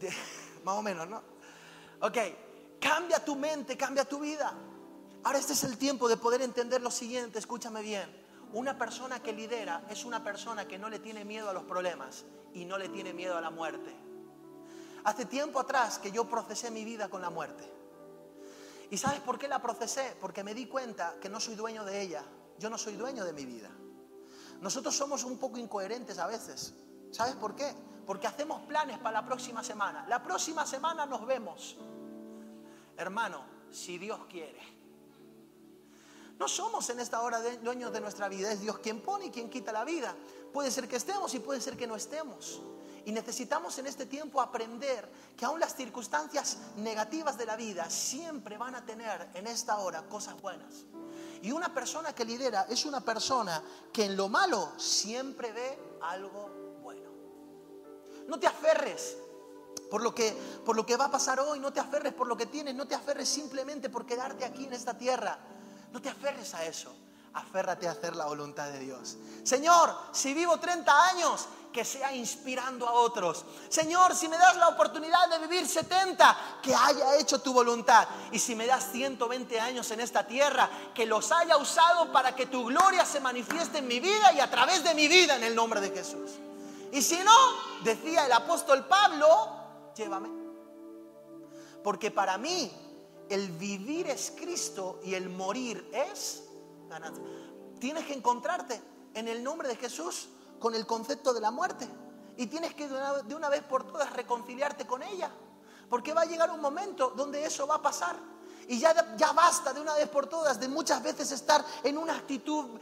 más 0.64 0.76
o 0.76 0.82
menos, 0.82 1.08
¿no? 1.08 1.22
Ok, 2.00 2.18
cambia 2.80 3.24
tu 3.24 3.36
mente, 3.36 3.76
cambia 3.76 4.04
tu 4.04 4.18
vida. 4.20 4.52
Ahora 5.24 5.38
este 5.38 5.52
es 5.52 5.62
el 5.64 5.78
tiempo 5.78 6.08
de 6.08 6.16
poder 6.16 6.42
entender 6.42 6.82
lo 6.82 6.90
siguiente, 6.90 7.38
escúchame 7.38 7.82
bien. 7.82 8.22
Una 8.52 8.76
persona 8.76 9.22
que 9.22 9.32
lidera 9.32 9.84
es 9.88 10.04
una 10.04 10.22
persona 10.22 10.66
que 10.66 10.78
no 10.78 10.90
le 10.90 10.98
tiene 10.98 11.24
miedo 11.24 11.48
a 11.48 11.52
los 11.52 11.62
problemas 11.62 12.24
y 12.52 12.64
no 12.64 12.76
le 12.76 12.88
tiene 12.88 13.12
miedo 13.14 13.36
a 13.36 13.40
la 13.40 13.50
muerte. 13.50 13.94
Hace 15.04 15.24
tiempo 15.24 15.60
atrás 15.60 15.98
que 15.98 16.10
yo 16.10 16.24
procesé 16.24 16.70
mi 16.70 16.84
vida 16.84 17.08
con 17.08 17.22
la 17.22 17.30
muerte. 17.30 17.81
¿Y 18.92 18.98
sabes 18.98 19.20
por 19.20 19.38
qué 19.38 19.48
la 19.48 19.62
procesé? 19.62 20.14
Porque 20.20 20.44
me 20.44 20.52
di 20.52 20.66
cuenta 20.66 21.14
que 21.18 21.30
no 21.30 21.40
soy 21.40 21.54
dueño 21.54 21.82
de 21.82 22.02
ella. 22.02 22.22
Yo 22.58 22.68
no 22.68 22.76
soy 22.76 22.94
dueño 22.94 23.24
de 23.24 23.32
mi 23.32 23.46
vida. 23.46 23.70
Nosotros 24.60 24.94
somos 24.94 25.24
un 25.24 25.38
poco 25.38 25.56
incoherentes 25.56 26.18
a 26.18 26.26
veces. 26.26 26.74
¿Sabes 27.10 27.34
por 27.36 27.56
qué? 27.56 27.72
Porque 28.06 28.26
hacemos 28.26 28.60
planes 28.66 28.98
para 28.98 29.22
la 29.22 29.26
próxima 29.26 29.64
semana. 29.64 30.04
La 30.08 30.22
próxima 30.22 30.66
semana 30.66 31.06
nos 31.06 31.24
vemos. 31.24 31.78
Hermano, 32.98 33.46
si 33.70 33.96
Dios 33.96 34.20
quiere. 34.28 34.60
No 36.38 36.46
somos 36.46 36.90
en 36.90 37.00
esta 37.00 37.22
hora 37.22 37.40
dueños 37.62 37.94
de 37.94 38.00
nuestra 38.02 38.28
vida. 38.28 38.52
Es 38.52 38.60
Dios 38.60 38.78
quien 38.80 39.00
pone 39.00 39.24
y 39.24 39.30
quien 39.30 39.48
quita 39.48 39.72
la 39.72 39.86
vida. 39.86 40.14
Puede 40.52 40.70
ser 40.70 40.86
que 40.86 40.96
estemos 40.96 41.32
y 41.32 41.38
puede 41.38 41.62
ser 41.62 41.78
que 41.78 41.86
no 41.86 41.96
estemos. 41.96 42.60
Y 43.04 43.12
necesitamos 43.12 43.76
en 43.78 43.86
este 43.86 44.06
tiempo 44.06 44.40
aprender 44.40 45.10
que 45.36 45.44
aún 45.44 45.58
las 45.58 45.74
circunstancias 45.74 46.58
negativas 46.76 47.36
de 47.36 47.46
la 47.46 47.56
vida 47.56 47.90
siempre 47.90 48.56
van 48.56 48.74
a 48.74 48.84
tener 48.84 49.28
en 49.34 49.46
esta 49.46 49.78
hora 49.78 50.02
cosas 50.08 50.40
buenas. 50.40 50.84
Y 51.42 51.50
una 51.50 51.74
persona 51.74 52.14
que 52.14 52.24
lidera 52.24 52.66
es 52.68 52.84
una 52.84 53.00
persona 53.00 53.62
que 53.92 54.04
en 54.04 54.16
lo 54.16 54.28
malo 54.28 54.72
siempre 54.78 55.52
ve 55.52 55.78
algo 56.02 56.78
bueno. 56.80 57.10
No 58.28 58.38
te 58.38 58.46
aferres 58.46 59.16
por 59.90 60.02
lo 60.02 60.14
que, 60.14 60.32
por 60.64 60.76
lo 60.76 60.86
que 60.86 60.96
va 60.96 61.06
a 61.06 61.10
pasar 61.10 61.40
hoy, 61.40 61.58
no 61.58 61.72
te 61.72 61.80
aferres 61.80 62.14
por 62.14 62.28
lo 62.28 62.36
que 62.36 62.46
tienes, 62.46 62.74
no 62.74 62.86
te 62.86 62.94
aferres 62.94 63.28
simplemente 63.28 63.90
por 63.90 64.06
quedarte 64.06 64.44
aquí 64.44 64.64
en 64.64 64.72
esta 64.72 64.96
tierra. 64.96 65.38
No 65.92 66.00
te 66.00 66.08
aferres 66.08 66.54
a 66.54 66.64
eso. 66.64 66.94
Aférrate 67.34 67.88
a 67.88 67.92
hacer 67.92 68.14
la 68.14 68.26
voluntad 68.26 68.68
de 68.68 68.78
Dios. 68.80 69.16
Señor, 69.42 69.94
si 70.12 70.34
vivo 70.34 70.58
30 70.58 71.04
años, 71.08 71.48
que 71.72 71.84
sea 71.84 72.14
inspirando 72.14 72.86
a 72.86 72.92
otros. 72.92 73.44
Señor, 73.68 74.14
si 74.14 74.28
me 74.28 74.36
das 74.36 74.56
la 74.56 74.68
oportunidad 74.68 75.28
de 75.30 75.46
vivir 75.46 75.66
70, 75.66 76.60
que 76.62 76.74
haya 76.74 77.16
hecho 77.16 77.40
tu 77.40 77.52
voluntad. 77.52 78.06
Y 78.30 78.38
si 78.38 78.54
me 78.54 78.66
das 78.66 78.92
120 78.92 79.58
años 79.58 79.90
en 79.90 80.00
esta 80.00 80.26
tierra, 80.26 80.68
que 80.94 81.06
los 81.06 81.32
haya 81.32 81.56
usado 81.56 82.12
para 82.12 82.36
que 82.36 82.46
tu 82.46 82.66
gloria 82.66 83.04
se 83.06 83.20
manifieste 83.20 83.78
en 83.78 83.88
mi 83.88 83.98
vida 83.98 84.32
y 84.34 84.40
a 84.40 84.50
través 84.50 84.84
de 84.84 84.94
mi 84.94 85.08
vida 85.08 85.36
en 85.36 85.44
el 85.44 85.54
nombre 85.54 85.80
de 85.80 85.90
Jesús. 85.90 86.32
Y 86.92 87.00
si 87.00 87.18
no, 87.24 87.36
decía 87.82 88.26
el 88.26 88.32
apóstol 88.32 88.86
Pablo, 88.86 89.48
llévame. 89.96 90.28
Porque 91.82 92.10
para 92.10 92.36
mí 92.36 92.70
el 93.30 93.50
vivir 93.52 94.08
es 94.08 94.32
Cristo 94.36 95.00
y 95.02 95.14
el 95.14 95.30
morir 95.30 95.88
es 95.92 96.42
Tienes 97.78 98.06
que 98.06 98.14
encontrarte 98.14 98.80
en 99.14 99.28
el 99.28 99.42
nombre 99.42 99.68
de 99.68 99.76
Jesús 99.76 100.28
con 100.58 100.74
el 100.74 100.86
concepto 100.86 101.32
de 101.34 101.40
la 101.40 101.50
muerte. 101.50 101.88
Y 102.36 102.46
tienes 102.46 102.74
que 102.74 102.88
de 102.88 103.34
una, 103.34 103.48
vez 103.48 103.62
por 103.62 103.84
todas 103.84 104.12
reconciliarte 104.12 104.86
con 104.86 105.02
ella. 105.02 105.30
Porque 105.88 106.14
va 106.14 106.22
a 106.22 106.26
llegar 106.26 106.50
un 106.50 106.60
momento 106.60 107.10
donde 107.10 107.44
eso 107.44 107.66
va 107.66 107.76
a 107.76 107.82
pasar. 107.82 108.16
Y 108.68 108.78
ya, 108.78 109.16
ya 109.16 109.32
basta 109.32 109.72
de 109.72 109.80
una 109.80 109.94
vez 109.94 110.08
por 110.08 110.26
todas 110.26 110.58
de 110.58 110.68
muchas 110.68 111.02
veces 111.02 111.32
estar 111.32 111.64
en 111.82 111.98
una 111.98 112.16
actitud 112.16 112.78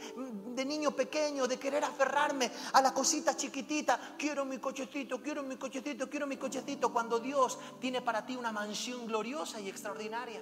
de 0.55 0.65
niño 0.65 0.91
pequeño, 0.91 1.47
de 1.47 1.57
querer 1.57 1.83
aferrarme 1.83 2.51
a 2.73 2.81
la 2.81 2.93
cosita 2.93 3.35
chiquitita. 3.35 4.15
Quiero 4.17 4.45
mi 4.45 4.57
cochecito, 4.57 5.21
quiero 5.21 5.43
mi 5.43 5.57
cochecito, 5.57 6.09
quiero 6.09 6.27
mi 6.27 6.37
cochecito. 6.37 6.91
Cuando 6.91 7.19
Dios 7.19 7.57
tiene 7.79 8.01
para 8.01 8.25
ti 8.25 8.35
una 8.35 8.51
mansión 8.51 9.05
gloriosa 9.07 9.59
y 9.59 9.69
extraordinaria. 9.69 10.41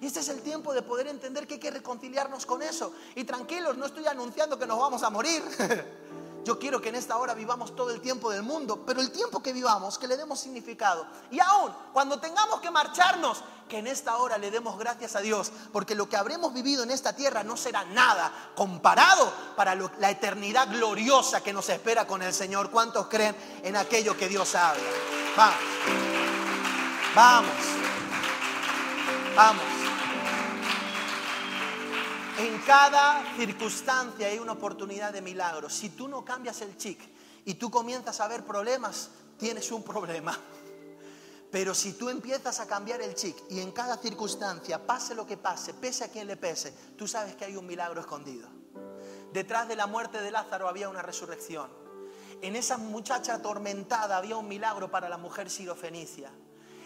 Y 0.00 0.06
este 0.06 0.20
es 0.20 0.28
el 0.28 0.42
tiempo 0.42 0.72
de 0.74 0.82
poder 0.82 1.08
entender 1.08 1.46
que 1.46 1.54
hay 1.54 1.60
que 1.60 1.70
reconciliarnos 1.70 2.46
con 2.46 2.62
eso. 2.62 2.92
Y 3.14 3.24
tranquilos, 3.24 3.76
no 3.76 3.86
estoy 3.86 4.06
anunciando 4.06 4.58
que 4.58 4.66
nos 4.66 4.78
vamos 4.78 5.02
a 5.02 5.10
morir. 5.10 5.42
Yo 6.48 6.58
quiero 6.58 6.80
que 6.80 6.88
en 6.88 6.94
esta 6.94 7.18
hora 7.18 7.34
vivamos 7.34 7.76
todo 7.76 7.90
el 7.90 8.00
tiempo 8.00 8.30
del 8.30 8.42
mundo, 8.42 8.82
pero 8.86 9.02
el 9.02 9.10
tiempo 9.10 9.42
que 9.42 9.52
vivamos, 9.52 9.98
que 9.98 10.08
le 10.08 10.16
demos 10.16 10.40
significado. 10.40 11.06
Y 11.30 11.38
aún 11.40 11.70
cuando 11.92 12.18
tengamos 12.18 12.62
que 12.62 12.70
marcharnos, 12.70 13.44
que 13.68 13.76
en 13.76 13.86
esta 13.86 14.16
hora 14.16 14.38
le 14.38 14.50
demos 14.50 14.78
gracias 14.78 15.14
a 15.14 15.20
Dios, 15.20 15.52
porque 15.74 15.94
lo 15.94 16.08
que 16.08 16.16
habremos 16.16 16.54
vivido 16.54 16.84
en 16.84 16.90
esta 16.90 17.14
tierra 17.14 17.44
no 17.44 17.58
será 17.58 17.84
nada 17.84 18.32
comparado 18.54 19.30
para 19.56 19.74
la 19.74 20.10
eternidad 20.10 20.70
gloriosa 20.70 21.42
que 21.42 21.52
nos 21.52 21.68
espera 21.68 22.06
con 22.06 22.22
el 22.22 22.32
Señor. 22.32 22.70
¿Cuántos 22.70 23.08
creen 23.08 23.36
en 23.62 23.76
aquello 23.76 24.16
que 24.16 24.26
Dios 24.26 24.54
habla? 24.54 24.82
Vamos, 25.36 25.60
vamos, 27.14 27.52
vamos. 29.36 29.77
En 32.38 32.56
cada 32.60 33.24
circunstancia 33.36 34.28
hay 34.28 34.38
una 34.38 34.52
oportunidad 34.52 35.12
de 35.12 35.20
milagro. 35.20 35.68
Si 35.68 35.90
tú 35.90 36.06
no 36.06 36.24
cambias 36.24 36.60
el 36.60 36.76
chic 36.76 37.00
y 37.44 37.54
tú 37.54 37.68
comienzas 37.68 38.20
a 38.20 38.28
ver 38.28 38.44
problemas, 38.44 39.10
tienes 39.36 39.72
un 39.72 39.82
problema. 39.82 40.38
Pero 41.50 41.74
si 41.74 41.94
tú 41.94 42.08
empiezas 42.08 42.60
a 42.60 42.68
cambiar 42.68 43.00
el 43.02 43.16
chic 43.16 43.36
y 43.50 43.58
en 43.58 43.72
cada 43.72 43.96
circunstancia, 43.96 44.86
pase 44.86 45.16
lo 45.16 45.26
que 45.26 45.36
pase, 45.36 45.74
pese 45.74 46.04
a 46.04 46.12
quien 46.12 46.28
le 46.28 46.36
pese, 46.36 46.72
tú 46.96 47.08
sabes 47.08 47.34
que 47.34 47.44
hay 47.44 47.56
un 47.56 47.66
milagro 47.66 48.00
escondido. 48.00 48.48
Detrás 49.32 49.66
de 49.66 49.74
la 49.74 49.88
muerte 49.88 50.22
de 50.22 50.30
Lázaro 50.30 50.68
había 50.68 50.88
una 50.88 51.02
resurrección. 51.02 51.68
En 52.40 52.54
esa 52.54 52.78
muchacha 52.78 53.34
atormentada 53.34 54.16
había 54.16 54.36
un 54.36 54.46
milagro 54.46 54.92
para 54.92 55.08
la 55.08 55.18
mujer 55.18 55.50
sirofenicia. 55.50 56.30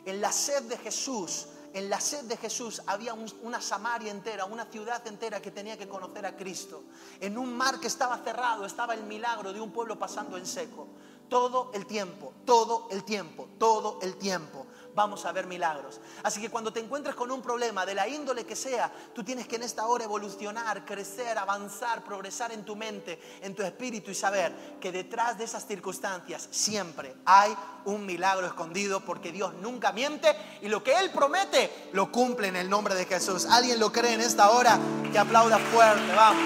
En 0.06 0.22
la 0.22 0.32
sed 0.32 0.62
de 0.62 0.78
Jesús 0.78 1.48
en 1.74 1.88
la 1.88 2.00
sed 2.00 2.24
de 2.24 2.36
Jesús 2.36 2.82
había 2.86 3.14
una 3.14 3.60
Samaria 3.60 4.10
entera, 4.10 4.44
una 4.44 4.66
ciudad 4.66 5.06
entera 5.06 5.40
que 5.40 5.50
tenía 5.50 5.78
que 5.78 5.88
conocer 5.88 6.26
a 6.26 6.36
Cristo. 6.36 6.84
En 7.20 7.38
un 7.38 7.56
mar 7.56 7.80
que 7.80 7.86
estaba 7.86 8.18
cerrado 8.18 8.64
estaba 8.64 8.94
el 8.94 9.04
milagro 9.04 9.52
de 9.52 9.60
un 9.60 9.72
pueblo 9.72 9.98
pasando 9.98 10.36
en 10.36 10.46
seco. 10.46 10.88
Todo 11.28 11.70
el 11.72 11.86
tiempo, 11.86 12.34
todo 12.44 12.88
el 12.90 13.04
tiempo, 13.04 13.48
todo 13.58 13.98
el 14.02 14.16
tiempo 14.16 14.66
vamos 14.94 15.24
a 15.24 15.32
ver 15.32 15.46
milagros. 15.46 16.00
Así 16.22 16.40
que 16.40 16.50
cuando 16.50 16.72
te 16.72 16.80
encuentres 16.80 17.14
con 17.14 17.30
un 17.30 17.42
problema 17.42 17.86
de 17.86 17.94
la 17.94 18.08
índole 18.08 18.44
que 18.44 18.56
sea, 18.56 18.92
tú 19.14 19.24
tienes 19.24 19.46
que 19.48 19.56
en 19.56 19.62
esta 19.62 19.86
hora 19.86 20.04
evolucionar, 20.04 20.84
crecer, 20.84 21.38
avanzar, 21.38 22.04
progresar 22.04 22.52
en 22.52 22.64
tu 22.64 22.76
mente, 22.76 23.20
en 23.40 23.54
tu 23.54 23.62
espíritu 23.62 24.10
y 24.10 24.14
saber 24.14 24.78
que 24.80 24.92
detrás 24.92 25.38
de 25.38 25.44
esas 25.44 25.66
circunstancias 25.66 26.48
siempre 26.50 27.14
hay 27.24 27.56
un 27.84 28.06
milagro 28.06 28.46
escondido 28.46 29.00
porque 29.00 29.32
Dios 29.32 29.54
nunca 29.54 29.92
miente 29.92 30.34
y 30.60 30.68
lo 30.68 30.82
que 30.82 30.98
Él 30.98 31.10
promete 31.10 31.90
lo 31.92 32.12
cumple 32.12 32.48
en 32.48 32.56
el 32.56 32.68
nombre 32.68 32.94
de 32.94 33.04
Jesús. 33.04 33.46
¿Alguien 33.46 33.80
lo 33.80 33.92
cree 33.92 34.14
en 34.14 34.20
esta 34.20 34.50
hora? 34.50 34.78
Que 35.10 35.18
aplauda 35.18 35.58
fuerte, 35.58 36.14
vamos. 36.14 36.42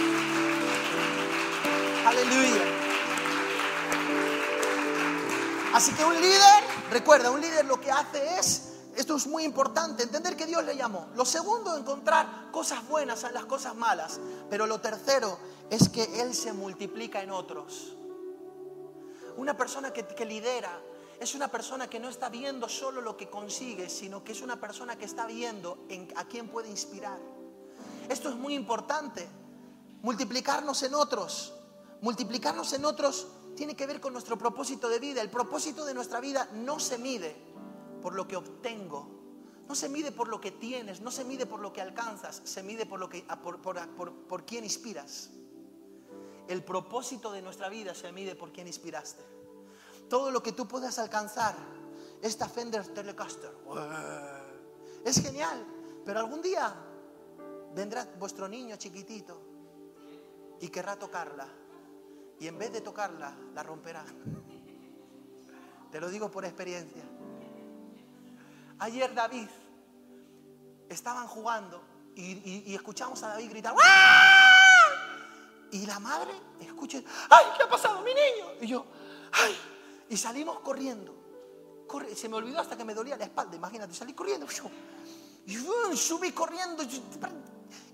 Aleluya. 2.07 2.63
Así 5.77 5.93
que 5.93 6.05
un 6.05 6.15
líder, 6.15 6.65
recuerda, 6.91 7.31
un 7.31 7.41
líder 7.41 7.65
lo 7.65 7.81
que 7.81 7.91
hace 7.91 8.39
es, 8.39 8.73
esto 8.97 9.17
es 9.17 9.27
muy 9.27 9.45
importante, 9.45 10.03
entender 10.03 10.37
que 10.37 10.47
Dios 10.47 10.65
le 10.65 10.75
llamó. 10.75 11.09
Lo 11.15 11.27
segundo, 11.27 11.77
encontrar 11.77 12.51
cosas 12.51 12.87
buenas 12.89 13.25
en 13.25 13.35
las 13.35 13.45
cosas 13.45 13.75
malas. 13.75 14.19
Pero 14.49 14.67
lo 14.67 14.81
tercero 14.81 15.39
es 15.69 15.91
que 15.91 16.23
Él 16.23 16.35
se 16.35 16.53
multiplica 16.55 17.23
en 17.23 17.31
otros. 17.31 17.95
Una 19.37 19.55
persona 19.55 19.93
que, 19.93 20.25
lidera 20.25 20.81
es 21.21 21.35
una 21.35 21.49
persona 21.49 21.91
que 21.91 22.01
no 22.01 22.09
está 22.09 22.31
viendo 22.31 22.71
solo 22.71 23.03
lo 23.03 23.19
que 23.19 23.29
consigue, 23.29 23.91
sino 23.91 24.25
que 24.25 24.33
es 24.33 24.41
una 24.41 24.59
persona 24.59 24.97
que 24.97 25.05
está 25.05 25.27
viendo 25.27 25.85
en, 25.91 26.09
a 26.17 26.25
quién 26.25 26.49
puede 26.49 26.71
inspirar. 26.71 27.19
Esto 28.09 28.31
es 28.31 28.35
muy 28.35 28.55
importante. 28.55 29.29
Multiplicarnos 30.01 30.83
en 30.85 30.95
otros. 30.95 31.53
Multiplicarnos 32.01 32.73
en 32.73 32.87
otros 32.87 33.27
tiene 33.57 33.75
que 33.75 33.87
ver 33.87 34.01
con 34.01 34.13
nuestro 34.13 34.39
propósito 34.39 34.89
de 34.89 35.01
vida. 35.01 35.23
El 35.23 35.31
propósito 35.31 35.85
de 35.85 35.95
nuestra 35.95 36.21
vida 36.21 36.49
no 36.53 36.79
se 36.79 36.99
mide 36.99 37.35
por 38.03 38.15
lo 38.15 38.29
que 38.29 38.37
obtengo, 38.37 39.09
no 39.67 39.75
se 39.75 39.89
mide 39.89 40.13
por 40.13 40.29
lo 40.29 40.41
que 40.41 40.53
tienes, 40.53 41.01
no 41.01 41.11
se 41.11 41.25
mide 41.25 41.47
por 41.47 41.61
lo 41.61 41.73
que 41.73 41.81
alcanzas, 41.81 42.43
se 42.45 42.63
mide 42.63 42.87
por, 42.87 43.01
lo 43.01 43.09
que, 43.09 43.27
por, 43.43 43.61
por, 44.29 44.45
quién 44.45 44.63
inspiras. 44.63 45.31
El 46.47 46.63
propósito 46.63 47.33
de 47.33 47.43
nuestra 47.43 47.69
vida 47.69 47.95
se 47.95 48.13
mide 48.13 48.37
por 48.37 48.53
quién 48.53 48.69
inspiraste. 48.69 49.25
Todo 50.09 50.31
lo 50.31 50.43
que 50.43 50.53
tú 50.53 50.69
puedas 50.69 51.01
alcanzar, 51.01 51.57
esta 52.23 52.49
Fender 52.49 52.87
Telecaster, 52.87 53.51
es 55.05 55.21
genial, 55.21 55.67
pero 56.05 56.21
algún 56.21 56.43
día 56.43 56.73
vendrá 57.75 58.07
vuestro 58.19 58.47
niño 58.47 58.77
chiquitito 58.77 59.41
y 60.61 60.69
querrá 60.69 60.97
tocarla 60.97 61.49
y 62.39 62.47
en 62.49 62.59
vez 62.59 62.73
de 62.73 62.81
tocarla, 62.81 63.35
la 63.55 63.63
romperá. 63.63 64.05
Te 65.91 66.01
lo 66.01 66.09
digo 66.11 66.31
por 66.31 66.45
experiencia. 66.45 67.03
Ayer 68.79 69.15
David 69.15 69.49
estaban 70.89 71.27
jugando 71.27 71.83
y, 72.15 72.75
escuchamos 72.75 73.23
a 73.23 73.29
David 73.29 73.51
gritar 73.51 73.75
Y 75.71 75.87
la 75.87 75.99
madre, 75.99 76.33
escuche, 76.61 77.05
¡ay! 77.31 77.47
¿Qué 77.57 77.63
ha 77.63 77.69
pasado, 77.69 78.03
mi 78.03 78.13
niño? 78.13 78.61
Y 78.61 78.67
yo, 78.67 78.87
¡ay! 79.33 79.57
Y 80.11 80.17
salimos 80.17 80.61
corriendo. 80.61 81.15
se 82.15 82.29
me 82.29 82.37
olvidó 82.37 82.61
hasta 82.61 82.77
que 82.77 82.85
me 82.85 82.95
dolía 82.95 83.17
la 83.17 83.25
espalda, 83.25 83.57
imagínate, 83.57 83.95
salí 83.95 84.13
corriendo. 84.13 84.47
Y 85.47 85.57
subí 85.97 86.33
corriendo. 86.33 86.83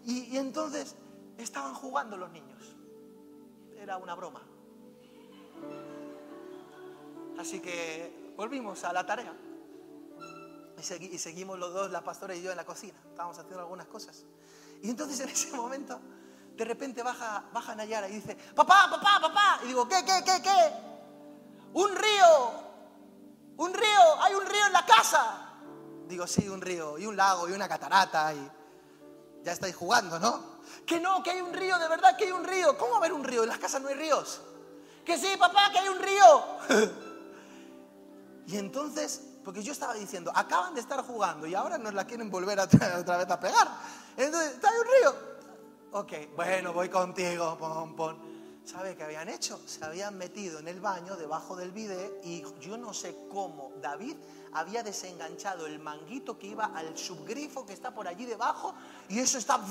y 0.04 0.36
entonces 0.36 0.96
estaban 1.38 1.74
jugando 1.74 2.16
los 2.16 2.30
niños 2.32 2.71
era 3.82 3.96
una 3.96 4.14
broma. 4.14 4.40
Así 7.38 7.60
que 7.60 8.32
volvimos 8.36 8.84
a 8.84 8.92
la 8.92 9.04
tarea. 9.04 9.34
Y, 11.00 11.18
seguimos 11.18 11.58
los 11.58 11.72
dos, 11.72 11.90
la 11.90 12.02
pastora 12.02 12.34
y 12.34 12.42
yo, 12.42 12.50
en 12.50 12.56
la 12.56 12.64
cocina. 12.64 12.98
Estábamos 13.10 13.38
haciendo 13.38 13.60
algunas 13.60 13.86
cosas. 13.86 14.24
Y 14.82 14.90
entonces 14.90 15.20
en 15.20 15.28
ese 15.28 15.56
momento, 15.56 16.00
de 16.56 16.64
repente 16.64 17.02
baja, 17.02 17.44
baja 17.52 17.74
Nayara 17.74 18.08
y 18.08 18.14
dice, 18.14 18.36
papá, 18.54 18.88
papá, 18.90 19.18
papá. 19.20 19.60
Y 19.64 19.68
digo, 19.68 19.88
¿qué, 19.88 20.04
qué, 20.04 20.22
qué, 20.24 20.42
qué? 20.42 20.72
Un 21.74 21.94
río, 21.94 22.52
un 23.56 23.72
río, 23.72 24.22
hay 24.22 24.34
un 24.34 24.46
río 24.46 24.66
en 24.66 24.72
la 24.72 24.84
casa. 24.84 25.48
Digo, 26.06 26.26
sí, 26.26 26.48
un 26.48 26.60
río, 26.60 26.98
y 26.98 27.06
un 27.06 27.16
lago, 27.16 27.48
y 27.48 27.52
una 27.52 27.68
catarata, 27.68 28.34
y 28.34 28.50
ya 29.42 29.52
estáis 29.52 29.74
jugando, 29.74 30.18
¿no? 30.18 30.52
Que 30.86 31.00
no, 31.00 31.22
que 31.22 31.30
hay 31.30 31.40
un 31.40 31.52
río, 31.52 31.78
de 31.78 31.88
verdad 31.88 32.16
que 32.16 32.24
hay 32.24 32.32
un 32.32 32.44
río. 32.44 32.76
¿Cómo 32.78 32.92
va 32.92 32.96
a 32.96 33.00
haber 33.00 33.12
un 33.12 33.24
río? 33.24 33.42
En 33.42 33.48
las 33.48 33.58
casas 33.58 33.82
no 33.82 33.88
hay 33.88 33.94
ríos. 33.94 34.40
Que 35.04 35.18
sí, 35.18 35.28
papá, 35.38 35.70
que 35.72 35.78
hay 35.78 35.88
un 35.88 35.98
río. 35.98 36.92
y 38.46 38.56
entonces, 38.56 39.22
porque 39.44 39.62
yo 39.62 39.72
estaba 39.72 39.94
diciendo, 39.94 40.32
acaban 40.34 40.74
de 40.74 40.80
estar 40.80 41.04
jugando 41.04 41.46
y 41.46 41.54
ahora 41.54 41.78
nos 41.78 41.94
la 41.94 42.06
quieren 42.06 42.30
volver 42.30 42.60
a 42.60 42.64
otra 42.64 43.16
vez 43.18 43.30
a 43.30 43.40
pegar. 43.40 43.68
Entonces, 44.16 44.58
hay 44.62 44.78
un 44.78 44.86
río. 44.86 45.32
Ok, 45.92 46.12
bueno, 46.36 46.72
voy 46.72 46.88
contigo, 46.88 47.56
pon, 47.58 47.94
pon. 47.94 48.31
¿Sabe 48.64 48.94
qué 48.96 49.02
habían 49.02 49.28
hecho? 49.28 49.60
Se 49.66 49.84
habían 49.84 50.16
metido 50.16 50.60
en 50.60 50.68
el 50.68 50.80
baño 50.80 51.16
debajo 51.16 51.56
del 51.56 51.72
bidet 51.72 52.24
y 52.24 52.44
yo 52.60 52.78
no 52.78 52.94
sé 52.94 53.16
cómo 53.28 53.72
David 53.80 54.16
había 54.52 54.82
desenganchado 54.84 55.66
el 55.66 55.80
manguito 55.80 56.38
que 56.38 56.46
iba 56.46 56.66
al 56.66 56.96
subgrifo 56.96 57.66
que 57.66 57.72
está 57.72 57.92
por 57.92 58.06
allí 58.06 58.24
debajo 58.24 58.74
y 59.08 59.18
eso 59.18 59.38
está... 59.38 59.60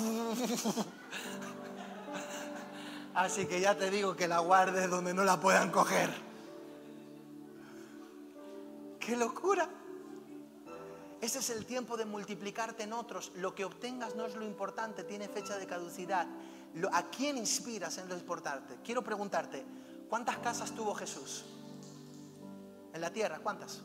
Así 3.13 3.45
que 3.45 3.59
ya 3.59 3.77
te 3.77 3.89
digo 3.89 4.15
que 4.15 4.27
la 4.27 4.39
guardes 4.39 4.89
donde 4.89 5.13
no 5.13 5.23
la 5.23 5.39
puedan 5.39 5.69
coger. 5.69 6.09
¡Qué 8.99 9.17
locura! 9.17 9.69
Ese 11.19 11.39
es 11.39 11.49
el 11.49 11.65
tiempo 11.65 11.97
de 11.97 12.05
multiplicarte 12.05 12.83
en 12.83 12.93
otros. 12.93 13.31
Lo 13.35 13.53
que 13.53 13.65
obtengas 13.65 14.15
no 14.15 14.25
es 14.25 14.35
lo 14.35 14.43
importante, 14.43 15.03
tiene 15.03 15.27
fecha 15.27 15.57
de 15.57 15.67
caducidad. 15.67 16.27
¿A 16.91 17.09
quién 17.09 17.37
inspiras 17.37 17.97
en 17.97 18.07
lo 18.07 18.15
importante? 18.15 18.77
Quiero 18.83 19.03
preguntarte, 19.03 19.65
¿cuántas 20.09 20.37
casas 20.37 20.71
tuvo 20.71 20.93
Jesús? 20.95 21.45
En 22.93 23.01
la 23.01 23.11
tierra, 23.11 23.39
¿cuántas? 23.39 23.81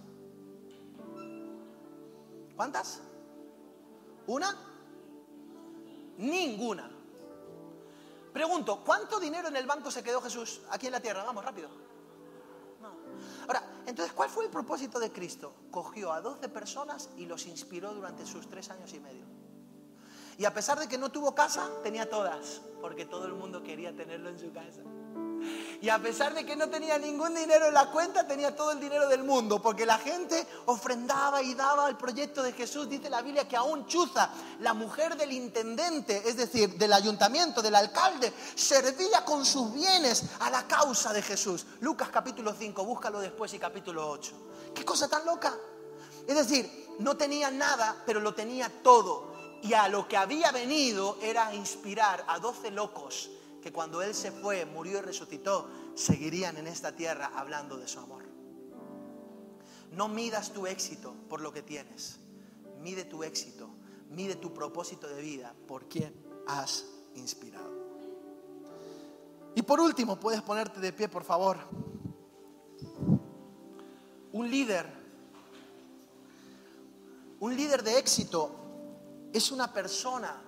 ¿Cuántas? 2.54 3.00
¿Una? 4.26 4.56
Ninguna. 6.18 6.90
Pregunto, 8.32 8.82
¿cuánto 8.84 9.18
dinero 9.18 9.48
en 9.48 9.56
el 9.56 9.66
banco 9.66 9.90
se 9.90 10.02
quedó 10.02 10.20
Jesús 10.20 10.60
aquí 10.70 10.86
en 10.86 10.92
la 10.92 11.00
tierra? 11.00 11.24
Vamos, 11.24 11.44
rápido. 11.44 11.68
Ahora, 13.46 13.62
entonces, 13.86 14.12
¿cuál 14.12 14.28
fue 14.28 14.44
el 14.44 14.50
propósito 14.50 14.98
de 14.98 15.12
Cristo? 15.12 15.52
Cogió 15.70 16.12
a 16.12 16.20
12 16.20 16.48
personas 16.48 17.10
y 17.16 17.26
los 17.26 17.46
inspiró 17.46 17.94
durante 17.94 18.26
sus 18.26 18.48
tres 18.48 18.70
años 18.70 18.92
y 18.92 19.00
medio. 19.00 19.24
Y 20.38 20.44
a 20.44 20.52
pesar 20.52 20.78
de 20.78 20.88
que 20.88 20.98
no 20.98 21.10
tuvo 21.10 21.34
casa, 21.34 21.70
tenía 21.82 22.08
todas, 22.10 22.60
porque 22.80 23.06
todo 23.06 23.26
el 23.26 23.32
mundo 23.32 23.62
quería 23.62 23.94
tenerlo 23.94 24.28
en 24.28 24.38
su 24.38 24.52
casa. 24.52 24.82
Y 25.80 25.88
a 25.88 25.98
pesar 25.98 26.34
de 26.34 26.44
que 26.44 26.56
no 26.56 26.68
tenía 26.68 26.98
ningún 26.98 27.34
dinero 27.34 27.66
en 27.66 27.74
la 27.74 27.90
cuenta, 27.90 28.26
tenía 28.26 28.56
todo 28.56 28.72
el 28.72 28.80
dinero 28.80 29.08
del 29.08 29.22
mundo, 29.22 29.60
porque 29.60 29.86
la 29.86 29.98
gente 29.98 30.46
ofrendaba 30.66 31.42
y 31.42 31.54
daba 31.54 31.86
al 31.86 31.96
proyecto 31.96 32.42
de 32.42 32.52
Jesús. 32.52 32.88
Dice 32.88 33.10
la 33.10 33.22
Biblia 33.22 33.46
que 33.46 33.56
aún 33.56 33.86
Chuza, 33.86 34.30
la 34.60 34.74
mujer 34.74 35.16
del 35.16 35.32
intendente, 35.32 36.22
es 36.28 36.36
decir, 36.36 36.76
del 36.76 36.92
ayuntamiento, 36.92 37.62
del 37.62 37.74
alcalde, 37.74 38.32
servía 38.54 39.24
con 39.24 39.44
sus 39.44 39.72
bienes 39.72 40.24
a 40.40 40.50
la 40.50 40.66
causa 40.66 41.12
de 41.12 41.22
Jesús. 41.22 41.66
Lucas 41.80 42.08
capítulo 42.10 42.54
5, 42.54 42.84
búscalo 42.84 43.20
después 43.20 43.52
y 43.54 43.58
capítulo 43.58 44.10
8. 44.10 44.32
¿Qué 44.74 44.84
cosa 44.84 45.08
tan 45.08 45.24
loca? 45.24 45.54
Es 46.26 46.34
decir, 46.34 46.88
no 46.98 47.16
tenía 47.16 47.50
nada, 47.50 48.02
pero 48.06 48.20
lo 48.20 48.34
tenía 48.34 48.70
todo. 48.82 49.35
Y 49.62 49.72
a 49.72 49.88
lo 49.88 50.06
que 50.06 50.16
había 50.16 50.52
venido 50.52 51.18
era 51.22 51.54
inspirar 51.54 52.24
a 52.28 52.38
12 52.38 52.70
locos 52.70 53.30
que 53.62 53.72
cuando 53.72 54.00
Él 54.02 54.14
se 54.14 54.30
fue, 54.30 54.64
murió 54.64 54.98
y 54.98 55.02
resucitó, 55.02 55.68
seguirían 55.94 56.56
en 56.56 56.66
esta 56.66 56.94
tierra 56.94 57.32
hablando 57.34 57.76
de 57.76 57.88
su 57.88 57.98
amor. 57.98 58.22
No 59.90 60.08
midas 60.08 60.52
tu 60.52 60.66
éxito 60.66 61.14
por 61.28 61.40
lo 61.40 61.52
que 61.52 61.62
tienes. 61.62 62.18
Mide 62.80 63.04
tu 63.04 63.24
éxito, 63.24 63.68
mide 64.10 64.36
tu 64.36 64.52
propósito 64.52 65.08
de 65.08 65.20
vida 65.20 65.54
por 65.66 65.88
quien 65.88 66.14
has 66.46 66.84
inspirado. 67.16 67.72
Y 69.56 69.62
por 69.62 69.80
último, 69.80 70.20
puedes 70.20 70.42
ponerte 70.42 70.80
de 70.80 70.92
pie, 70.92 71.08
por 71.08 71.24
favor. 71.24 71.58
Un 74.32 74.50
líder, 74.50 74.86
un 77.40 77.56
líder 77.56 77.82
de 77.82 77.98
éxito 77.98 78.65
es 79.36 79.50
una 79.50 79.72
persona 79.72 80.42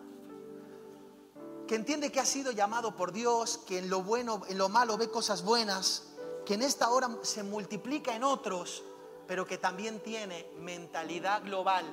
que 1.67 1.75
entiende 1.75 2.11
que 2.11 2.21
ha 2.21 2.25
sido 2.25 2.53
llamado 2.53 2.97
por 2.97 3.13
Dios, 3.13 3.59
que 3.67 3.79
en 3.79 3.91
lo 3.91 4.03
bueno, 4.03 4.41
en 4.49 4.57
lo 4.57 4.71
malo 4.71 4.97
ve 4.97 5.11
cosas 5.11 5.45
buenas, 5.45 6.05
que 6.47 6.55
en 6.55 6.63
esta 6.63 6.89
hora 6.89 7.11
se 7.21 7.43
multiplica 7.43 8.17
en 8.17 8.25
otros, 8.25 8.83
pero 9.27 9.47
que 9.47 9.59
también 9.59 10.01
tiene 10.01 10.51
mentalidad 10.61 11.43
global. 11.43 11.85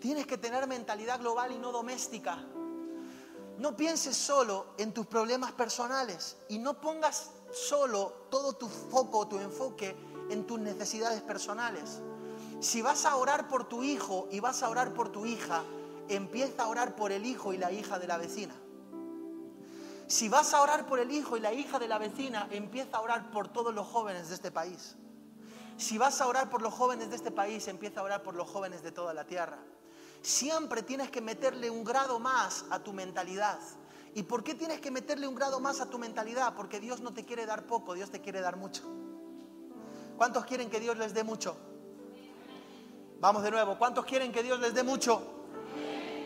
Tienes 0.00 0.26
que 0.26 0.38
tener 0.38 0.66
mentalidad 0.66 1.20
global 1.20 1.52
y 1.52 1.58
no 1.58 1.72
doméstica. 1.72 2.38
No 3.58 3.76
pienses 3.76 4.16
solo 4.16 4.68
en 4.78 4.94
tus 4.94 5.06
problemas 5.06 5.52
personales 5.52 6.38
y 6.48 6.58
no 6.58 6.80
pongas 6.80 7.32
solo 7.52 8.28
todo 8.30 8.54
tu 8.54 8.68
foco, 8.68 9.28
tu 9.28 9.38
enfoque 9.38 9.94
en 10.30 10.46
tus 10.46 10.58
necesidades 10.58 11.20
personales. 11.20 12.00
Si 12.64 12.80
vas 12.80 13.04
a 13.04 13.16
orar 13.16 13.46
por 13.46 13.68
tu 13.68 13.84
hijo 13.84 14.26
y 14.30 14.40
vas 14.40 14.62
a 14.62 14.70
orar 14.70 14.94
por 14.94 15.10
tu 15.10 15.26
hija, 15.26 15.62
empieza 16.08 16.62
a 16.62 16.68
orar 16.68 16.96
por 16.96 17.12
el 17.12 17.26
hijo 17.26 17.52
y 17.52 17.58
la 17.58 17.70
hija 17.70 17.98
de 17.98 18.06
la 18.06 18.16
vecina. 18.16 18.54
Si 20.06 20.30
vas 20.30 20.54
a 20.54 20.62
orar 20.62 20.86
por 20.86 20.98
el 20.98 21.10
hijo 21.10 21.36
y 21.36 21.40
la 21.40 21.52
hija 21.52 21.78
de 21.78 21.88
la 21.88 21.98
vecina, 21.98 22.48
empieza 22.50 22.96
a 22.96 23.00
orar 23.02 23.30
por 23.30 23.48
todos 23.48 23.74
los 23.74 23.86
jóvenes 23.86 24.30
de 24.30 24.36
este 24.36 24.50
país. 24.50 24.96
Si 25.76 25.98
vas 25.98 26.22
a 26.22 26.26
orar 26.26 26.48
por 26.48 26.62
los 26.62 26.72
jóvenes 26.72 27.10
de 27.10 27.16
este 27.16 27.30
país, 27.30 27.68
empieza 27.68 28.00
a 28.00 28.04
orar 28.04 28.22
por 28.22 28.34
los 28.34 28.48
jóvenes 28.48 28.82
de 28.82 28.92
toda 28.92 29.12
la 29.12 29.26
tierra. 29.26 29.58
Siempre 30.22 30.82
tienes 30.82 31.10
que 31.10 31.20
meterle 31.20 31.68
un 31.68 31.84
grado 31.84 32.18
más 32.18 32.64
a 32.70 32.78
tu 32.78 32.94
mentalidad. 32.94 33.58
¿Y 34.14 34.22
por 34.22 34.42
qué 34.42 34.54
tienes 34.54 34.80
que 34.80 34.90
meterle 34.90 35.28
un 35.28 35.34
grado 35.34 35.60
más 35.60 35.82
a 35.82 35.90
tu 35.90 35.98
mentalidad? 35.98 36.54
Porque 36.54 36.80
Dios 36.80 37.02
no 37.02 37.12
te 37.12 37.26
quiere 37.26 37.44
dar 37.44 37.66
poco, 37.66 37.92
Dios 37.92 38.10
te 38.10 38.22
quiere 38.22 38.40
dar 38.40 38.56
mucho. 38.56 38.84
¿Cuántos 40.16 40.46
quieren 40.46 40.70
que 40.70 40.80
Dios 40.80 40.96
les 40.96 41.12
dé 41.12 41.24
mucho? 41.24 41.58
Vamos 43.24 43.42
de 43.42 43.50
nuevo, 43.50 43.78
¿cuántos 43.78 44.04
quieren 44.04 44.30
que 44.30 44.42
Dios 44.42 44.60
les 44.60 44.74
dé 44.74 44.82
mucho? 44.82 45.22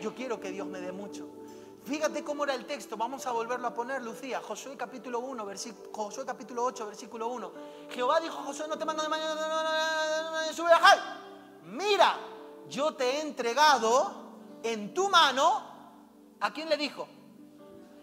Yo 0.01 0.13
quiero 0.13 0.37
que 0.37 0.51
Dios 0.51 0.67
me 0.67 0.81
dé 0.81 0.91
mucho. 0.91 1.29
Fíjate 1.85 2.25
cómo 2.25 2.43
era 2.43 2.53
el 2.53 2.65
texto, 2.65 2.97
vamos 2.97 3.25
a 3.25 3.31
volverlo 3.31 3.67
a 3.67 3.73
poner, 3.73 4.01
Lucía. 4.01 4.41
Josué 4.45 4.75
capítulo 4.75 5.19
1, 5.19 5.45
versículo, 5.45 5.89
Josué 5.93 6.25
capítulo 6.25 6.65
8, 6.65 6.87
versículo 6.87 7.29
1. 7.29 7.53
Jehová 7.91 8.19
dijo 8.19 8.37
a 8.39 8.43
Josué, 8.43 8.67
no 8.67 8.77
te 8.77 8.83
mando 8.83 9.01
de 9.01 9.07
mañana, 9.07 10.51
sube 10.53 10.73
a 10.73 11.61
Mira, 11.67 12.17
yo 12.67 12.93
te 12.95 13.05
he 13.05 13.21
entregado 13.21 14.11
en 14.61 14.93
tu 14.93 15.07
mano, 15.07 15.63
¿a 16.41 16.51
quién 16.51 16.67
le 16.67 16.75
dijo? 16.75 17.07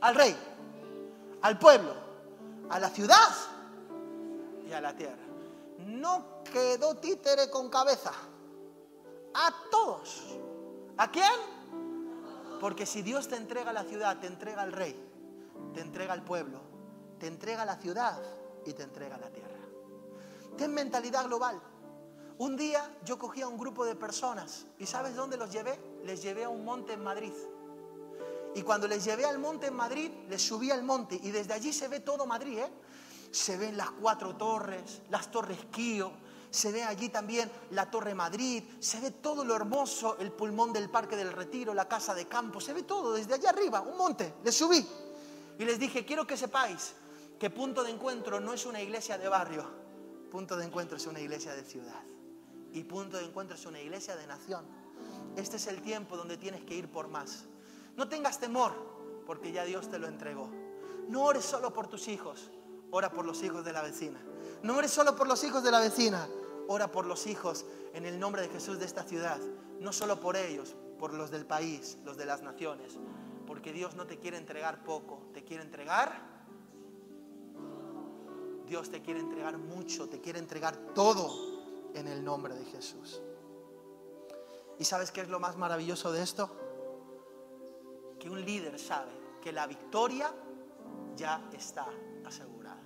Al 0.00 0.14
rey, 0.14 0.34
al 1.42 1.58
pueblo, 1.58 1.92
a 2.70 2.78
la 2.78 2.88
ciudad 2.88 3.28
y 4.66 4.72
a 4.72 4.80
la 4.80 4.96
tierra. 4.96 5.26
No 5.80 6.42
quedó 6.50 6.94
títere 6.96 7.50
con 7.50 7.68
cabeza. 7.68 8.14
A 9.38 9.52
todos. 9.70 10.38
¿A 10.96 11.10
quién? 11.10 11.30
Porque 12.58 12.86
si 12.86 13.02
Dios 13.02 13.28
te 13.28 13.36
entrega 13.36 13.70
la 13.70 13.84
ciudad, 13.84 14.18
te 14.18 14.26
entrega 14.26 14.62
al 14.62 14.72
rey, 14.72 14.96
te 15.74 15.82
entrega 15.82 16.14
al 16.14 16.24
pueblo, 16.24 16.60
te 17.20 17.26
entrega 17.26 17.66
la 17.66 17.76
ciudad 17.76 18.18
y 18.64 18.72
te 18.72 18.82
entrega 18.82 19.18
la 19.18 19.28
tierra. 19.28 19.60
Ten 20.56 20.72
mentalidad 20.72 21.26
global. 21.26 21.60
Un 22.38 22.56
día 22.56 22.96
yo 23.04 23.18
cogí 23.18 23.42
a 23.42 23.48
un 23.48 23.58
grupo 23.58 23.84
de 23.84 23.94
personas 23.94 24.66
y 24.78 24.86
¿sabes 24.86 25.14
dónde 25.14 25.36
los 25.36 25.52
llevé? 25.52 25.78
Les 26.04 26.22
llevé 26.22 26.44
a 26.44 26.48
un 26.48 26.64
monte 26.64 26.94
en 26.94 27.04
Madrid. 27.04 27.32
Y 28.54 28.62
cuando 28.62 28.88
les 28.88 29.04
llevé 29.04 29.26
al 29.26 29.38
monte 29.38 29.66
en 29.66 29.74
Madrid, 29.74 30.10
les 30.30 30.40
subí 30.40 30.70
al 30.70 30.82
monte 30.82 31.20
y 31.22 31.30
desde 31.30 31.52
allí 31.52 31.74
se 31.74 31.88
ve 31.88 32.00
todo 32.00 32.24
Madrid, 32.24 32.58
¿eh? 32.60 32.72
Se 33.30 33.58
ven 33.58 33.76
las 33.76 33.90
cuatro 33.90 34.34
torres, 34.36 35.02
las 35.10 35.30
torres 35.30 35.58
Kío, 35.70 36.10
se 36.56 36.72
ve 36.72 36.82
allí 36.82 37.10
también 37.10 37.50
la 37.70 37.90
Torre 37.90 38.14
Madrid, 38.14 38.64
se 38.80 39.00
ve 39.00 39.10
todo 39.10 39.44
lo 39.44 39.54
hermoso, 39.54 40.16
el 40.18 40.32
pulmón 40.32 40.72
del 40.72 40.88
Parque 40.90 41.16
del 41.16 41.32
Retiro, 41.32 41.74
la 41.74 41.86
casa 41.86 42.14
de 42.14 42.26
campo, 42.26 42.60
se 42.60 42.72
ve 42.72 42.82
todo 42.82 43.12
desde 43.12 43.34
allá 43.34 43.50
arriba, 43.50 43.80
un 43.82 43.96
monte. 43.96 44.34
Les 44.42 44.56
subí 44.56 44.84
y 45.58 45.64
les 45.64 45.78
dije, 45.78 46.04
quiero 46.04 46.26
que 46.26 46.36
sepáis 46.36 46.94
que 47.38 47.50
punto 47.50 47.84
de 47.84 47.90
encuentro 47.90 48.40
no 48.40 48.52
es 48.52 48.66
una 48.66 48.80
iglesia 48.80 49.18
de 49.18 49.28
barrio, 49.28 49.64
punto 50.30 50.56
de 50.56 50.64
encuentro 50.64 50.96
es 50.96 51.06
una 51.06 51.20
iglesia 51.20 51.54
de 51.54 51.64
ciudad 51.64 52.02
y 52.72 52.82
punto 52.84 53.18
de 53.18 53.24
encuentro 53.24 53.56
es 53.56 53.66
una 53.66 53.80
iglesia 53.80 54.16
de 54.16 54.26
nación. 54.26 54.64
Este 55.36 55.56
es 55.56 55.66
el 55.66 55.82
tiempo 55.82 56.16
donde 56.16 56.36
tienes 56.36 56.64
que 56.64 56.74
ir 56.74 56.90
por 56.90 57.08
más. 57.08 57.44
No 57.96 58.08
tengas 58.08 58.38
temor, 58.38 58.72
porque 59.26 59.52
ya 59.52 59.64
Dios 59.64 59.90
te 59.90 59.98
lo 59.98 60.08
entregó. 60.08 60.50
No 61.08 61.24
ores 61.24 61.44
solo 61.44 61.72
por 61.72 61.88
tus 61.88 62.08
hijos, 62.08 62.50
ora 62.90 63.10
por 63.12 63.24
los 63.24 63.42
hijos 63.42 63.64
de 63.64 63.72
la 63.72 63.82
vecina. 63.82 64.20
No 64.62 64.76
ores 64.76 64.90
solo 64.90 65.14
por 65.16 65.26
los 65.26 65.42
hijos 65.44 65.62
de 65.62 65.70
la 65.70 65.80
vecina, 65.80 66.28
ora 66.68 66.90
por 66.90 67.06
los 67.06 67.26
hijos 67.26 67.66
en 67.94 68.04
el 68.04 68.18
nombre 68.18 68.42
de 68.42 68.48
Jesús 68.48 68.78
de 68.78 68.84
esta 68.86 69.02
ciudad. 69.04 69.38
No 69.80 69.92
solo 69.92 70.20
por 70.20 70.36
ellos, 70.36 70.74
por 70.98 71.12
los 71.14 71.30
del 71.30 71.46
país, 71.46 71.98
los 72.04 72.16
de 72.16 72.26
las 72.26 72.42
naciones. 72.42 72.98
Porque 73.46 73.72
Dios 73.72 73.94
no 73.94 74.06
te 74.06 74.18
quiere 74.18 74.36
entregar 74.36 74.82
poco, 74.82 75.22
te 75.32 75.44
quiere 75.44 75.62
entregar. 75.62 76.36
Dios 78.66 78.90
te 78.90 79.00
quiere 79.00 79.20
entregar 79.20 79.58
mucho, 79.58 80.08
te 80.08 80.20
quiere 80.20 80.38
entregar 80.38 80.76
todo 80.94 81.30
en 81.94 82.08
el 82.08 82.24
nombre 82.24 82.54
de 82.54 82.64
Jesús. 82.64 83.22
¿Y 84.78 84.84
sabes 84.84 85.10
qué 85.10 85.22
es 85.22 85.28
lo 85.28 85.40
más 85.40 85.56
maravilloso 85.56 86.12
de 86.12 86.22
esto? 86.22 86.50
Que 88.18 88.28
un 88.28 88.44
líder 88.44 88.78
sabe 88.78 89.12
que 89.40 89.52
la 89.52 89.66
victoria 89.66 90.34
ya 91.14 91.48
está 91.52 91.86
asegurada. 92.24 92.82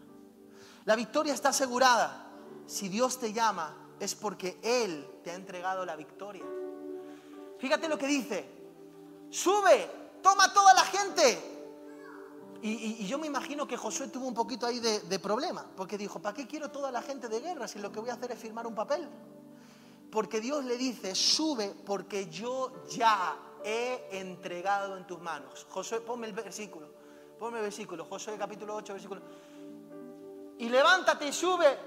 La 0.84 0.96
victoria 0.96 1.34
está 1.34 1.48
asegurada. 1.48 2.29
Si 2.70 2.88
Dios 2.88 3.18
te 3.18 3.32
llama 3.32 3.74
es 3.98 4.14
porque 4.14 4.58
Él 4.62 5.04
te 5.24 5.32
ha 5.32 5.34
entregado 5.34 5.84
la 5.84 5.96
victoria. 5.96 6.44
Fíjate 7.58 7.88
lo 7.88 7.98
que 7.98 8.06
dice. 8.06 8.44
Sube 9.28 9.90
toma 10.22 10.52
toda 10.52 10.72
la 10.74 10.84
gente. 10.84 11.56
Y, 12.62 13.06
yo 13.06 13.18
me 13.18 13.26
imagino 13.26 13.66
que 13.66 13.76
Josué 13.76 14.06
tuvo 14.06 14.28
un 14.28 14.34
poquito 14.34 14.66
ahí 14.66 14.78
de, 14.78 15.00
de 15.00 15.18
problema, 15.18 15.66
porque 15.76 15.98
dijo, 15.98 16.20
¿para 16.20 16.36
qué 16.36 16.46
quiero 16.46 16.70
toda 16.70 16.92
la 16.92 17.02
gente 17.02 17.28
de 17.28 17.40
guerra 17.40 17.66
si 17.66 17.80
lo 17.80 17.90
que 17.90 17.98
voy 17.98 18.10
a 18.10 18.14
hacer 18.14 18.30
es 18.30 18.38
firmar 18.38 18.68
un 18.68 18.74
papel? 18.74 19.08
Porque 20.12 20.40
Dios 20.40 20.64
le 20.64 20.76
dice, 20.76 21.16
sube 21.16 21.74
porque 21.84 22.28
yo 22.28 22.84
ya 22.88 23.36
he 23.64 24.20
entregado 24.20 24.96
en 24.96 25.06
tus 25.08 25.20
manos. 25.20 25.66
Josué, 25.70 26.02
ponme 26.02 26.28
el 26.28 26.34
versículo, 26.34 26.86
ponme 27.36 27.58
el 27.58 27.64
versículo, 27.64 28.04
Josué 28.04 28.36
capítulo 28.38 28.76
8, 28.76 28.92
versículo. 28.92 29.22
Y 30.58 30.68
levántate 30.68 31.26
y 31.26 31.32
sube, 31.32 31.78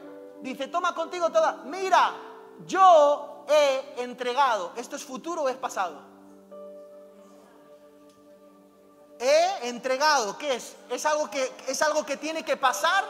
dice, 0.43 0.67
toma 0.67 0.93
contigo 0.93 1.31
toda, 1.31 1.63
mira, 1.65 2.11
yo 2.67 3.45
he 3.49 4.03
entregado. 4.03 4.71
¿Esto 4.75 4.95
es 4.95 5.03
futuro 5.03 5.43
o 5.43 5.49
es 5.49 5.55
pasado? 5.57 5.99
He 9.19 9.69
entregado, 9.69 10.37
¿qué 10.37 10.55
es? 10.55 10.75
¿Es 10.89 11.05
algo 11.05 11.29
que, 11.29 11.49
es 11.67 11.81
algo 11.81 12.05
que 12.05 12.17
tiene 12.17 12.43
que 12.43 12.57
pasar 12.57 13.05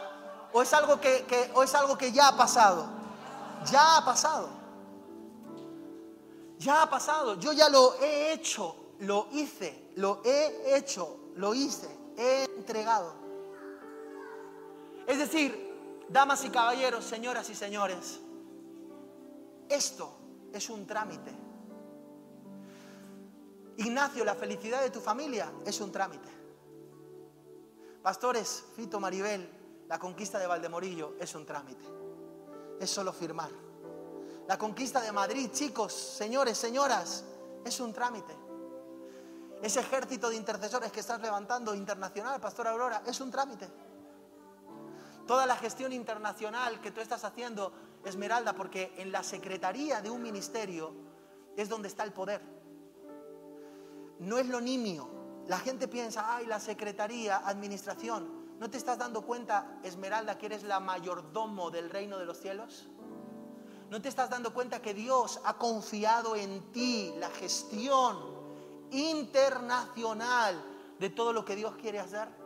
o 0.52 0.62
es 0.62 0.72
algo 0.72 1.00
que, 1.00 1.24
que- 1.24 1.50
o 1.54 1.62
es 1.62 1.74
algo 1.74 1.98
que 1.98 2.12
ya 2.12 2.28
ha 2.28 2.36
pasado? 2.36 2.86
Ya 3.70 3.96
ha 3.96 4.04
pasado. 4.04 4.48
Ya 6.58 6.82
ha 6.82 6.90
pasado. 6.90 7.34
Yo 7.40 7.52
ya 7.52 7.68
lo 7.68 7.94
he 8.00 8.32
hecho, 8.32 8.76
lo 9.00 9.26
hice, 9.32 9.90
lo 9.96 10.20
he 10.24 10.76
hecho, 10.76 11.16
lo 11.34 11.52
hice, 11.54 11.88
he 12.16 12.44
entregado. 12.56 13.12
Es 15.06 15.18
decir, 15.18 15.63
damas 16.08 16.44
y 16.44 16.50
caballeros, 16.50 17.04
señoras 17.04 17.48
y 17.50 17.54
señores, 17.54 18.20
esto 19.68 20.16
es 20.52 20.68
un 20.70 20.86
trámite. 20.86 21.32
Ignacio, 23.76 24.24
la 24.24 24.34
felicidad 24.34 24.82
de 24.82 24.90
tu 24.90 25.00
familia 25.00 25.52
es 25.64 25.80
un 25.80 25.90
trámite. 25.90 26.28
Pastores, 28.02 28.64
Fito, 28.76 29.00
Maribel, 29.00 29.48
la 29.88 29.98
conquista 29.98 30.38
de 30.38 30.46
Valdemorillo 30.46 31.14
es 31.18 31.34
un 31.34 31.44
trámite. 31.44 31.84
Es 32.78 32.90
solo 32.90 33.12
firmar. 33.12 33.50
La 34.46 34.58
conquista 34.58 35.00
de 35.00 35.10
Madrid, 35.10 35.50
chicos, 35.52 35.92
señores, 35.92 36.58
señoras, 36.58 37.24
es 37.64 37.80
un 37.80 37.92
trámite. 37.92 38.36
Ese 39.62 39.80
ejército 39.80 40.28
de 40.28 40.36
intercesores 40.36 40.92
que 40.92 41.00
estás 41.00 41.20
levantando 41.20 41.74
internacional, 41.74 42.38
Pastor 42.40 42.68
Aurora, 42.68 43.02
es 43.06 43.18
un 43.20 43.30
trámite. 43.30 43.66
Toda 45.26 45.46
la 45.46 45.56
gestión 45.56 45.92
internacional 45.92 46.80
que 46.80 46.90
tú 46.90 47.00
estás 47.00 47.24
haciendo, 47.24 47.72
Esmeralda, 48.04 48.54
porque 48.54 48.92
en 48.98 49.10
la 49.10 49.22
secretaría 49.22 50.02
de 50.02 50.10
un 50.10 50.22
ministerio 50.22 50.92
es 51.56 51.68
donde 51.68 51.88
está 51.88 52.04
el 52.04 52.12
poder. 52.12 52.42
No 54.18 54.38
es 54.38 54.46
lo 54.48 54.60
nimio. 54.60 55.08
La 55.46 55.58
gente 55.58 55.88
piensa, 55.88 56.36
ay, 56.36 56.46
la 56.46 56.60
secretaría, 56.60 57.38
administración. 57.38 58.44
¿No 58.58 58.70
te 58.70 58.76
estás 58.76 58.98
dando 58.98 59.22
cuenta, 59.22 59.78
Esmeralda, 59.82 60.38
que 60.38 60.46
eres 60.46 60.62
la 60.62 60.80
mayordomo 60.80 61.70
del 61.70 61.90
reino 61.90 62.18
de 62.18 62.26
los 62.26 62.38
cielos? 62.38 62.88
¿No 63.90 64.00
te 64.00 64.08
estás 64.08 64.30
dando 64.30 64.52
cuenta 64.52 64.80
que 64.80 64.94
Dios 64.94 65.40
ha 65.44 65.56
confiado 65.56 66.36
en 66.36 66.72
ti 66.72 67.14
la 67.18 67.30
gestión 67.30 68.18
internacional 68.90 70.62
de 70.98 71.10
todo 71.10 71.32
lo 71.32 71.44
que 71.44 71.56
Dios 71.56 71.74
quiere 71.76 72.00
hacer? 72.00 72.43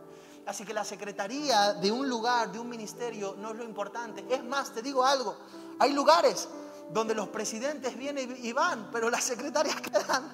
Así 0.49 0.65
que 0.65 0.73
la 0.73 0.83
secretaría 0.83 1.75
de 1.75 1.93
un 1.93 2.09
lugar, 2.09 2.51
de 2.51 2.59
un 2.59 2.71
ministerio, 2.71 3.35
no 3.37 3.51
es 3.51 3.57
lo 3.57 3.65
importante. 3.65 4.25
Es 4.31 4.43
más, 4.43 4.73
te 4.73 4.81
digo 4.81 5.05
algo, 5.05 5.37
hay 5.79 5.93
lugares 5.93 6.49
donde 6.91 7.15
los 7.15 7.29
presidentes 7.29 7.95
vienen 7.99 8.35
y 8.43 8.55
van, 8.55 8.89
pero 8.91 9.11
las 9.11 9.25
secretarias 9.25 9.79
quedan. 9.83 10.27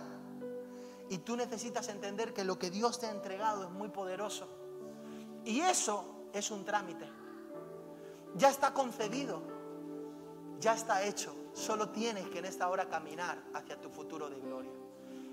Y 1.10 1.18
tú 1.18 1.34
necesitas 1.34 1.88
entender 1.88 2.32
que 2.32 2.44
lo 2.44 2.56
que 2.60 2.70
Dios 2.70 3.00
te 3.00 3.06
ha 3.06 3.10
entregado 3.10 3.64
es 3.64 3.70
muy 3.70 3.88
poderoso. 3.88 4.46
Y 5.44 5.60
eso 5.62 6.28
es 6.32 6.48
un 6.52 6.64
trámite. 6.64 7.10
Ya 8.36 8.50
está 8.50 8.72
concedido, 8.72 9.42
ya 10.60 10.74
está 10.74 11.02
hecho. 11.02 11.34
Solo 11.54 11.88
tienes 11.88 12.28
que 12.28 12.38
en 12.38 12.44
esta 12.44 12.68
hora 12.68 12.88
caminar 12.88 13.42
hacia 13.52 13.80
tu 13.80 13.90
futuro 13.90 14.30
de 14.30 14.38
gloria. 14.38 14.72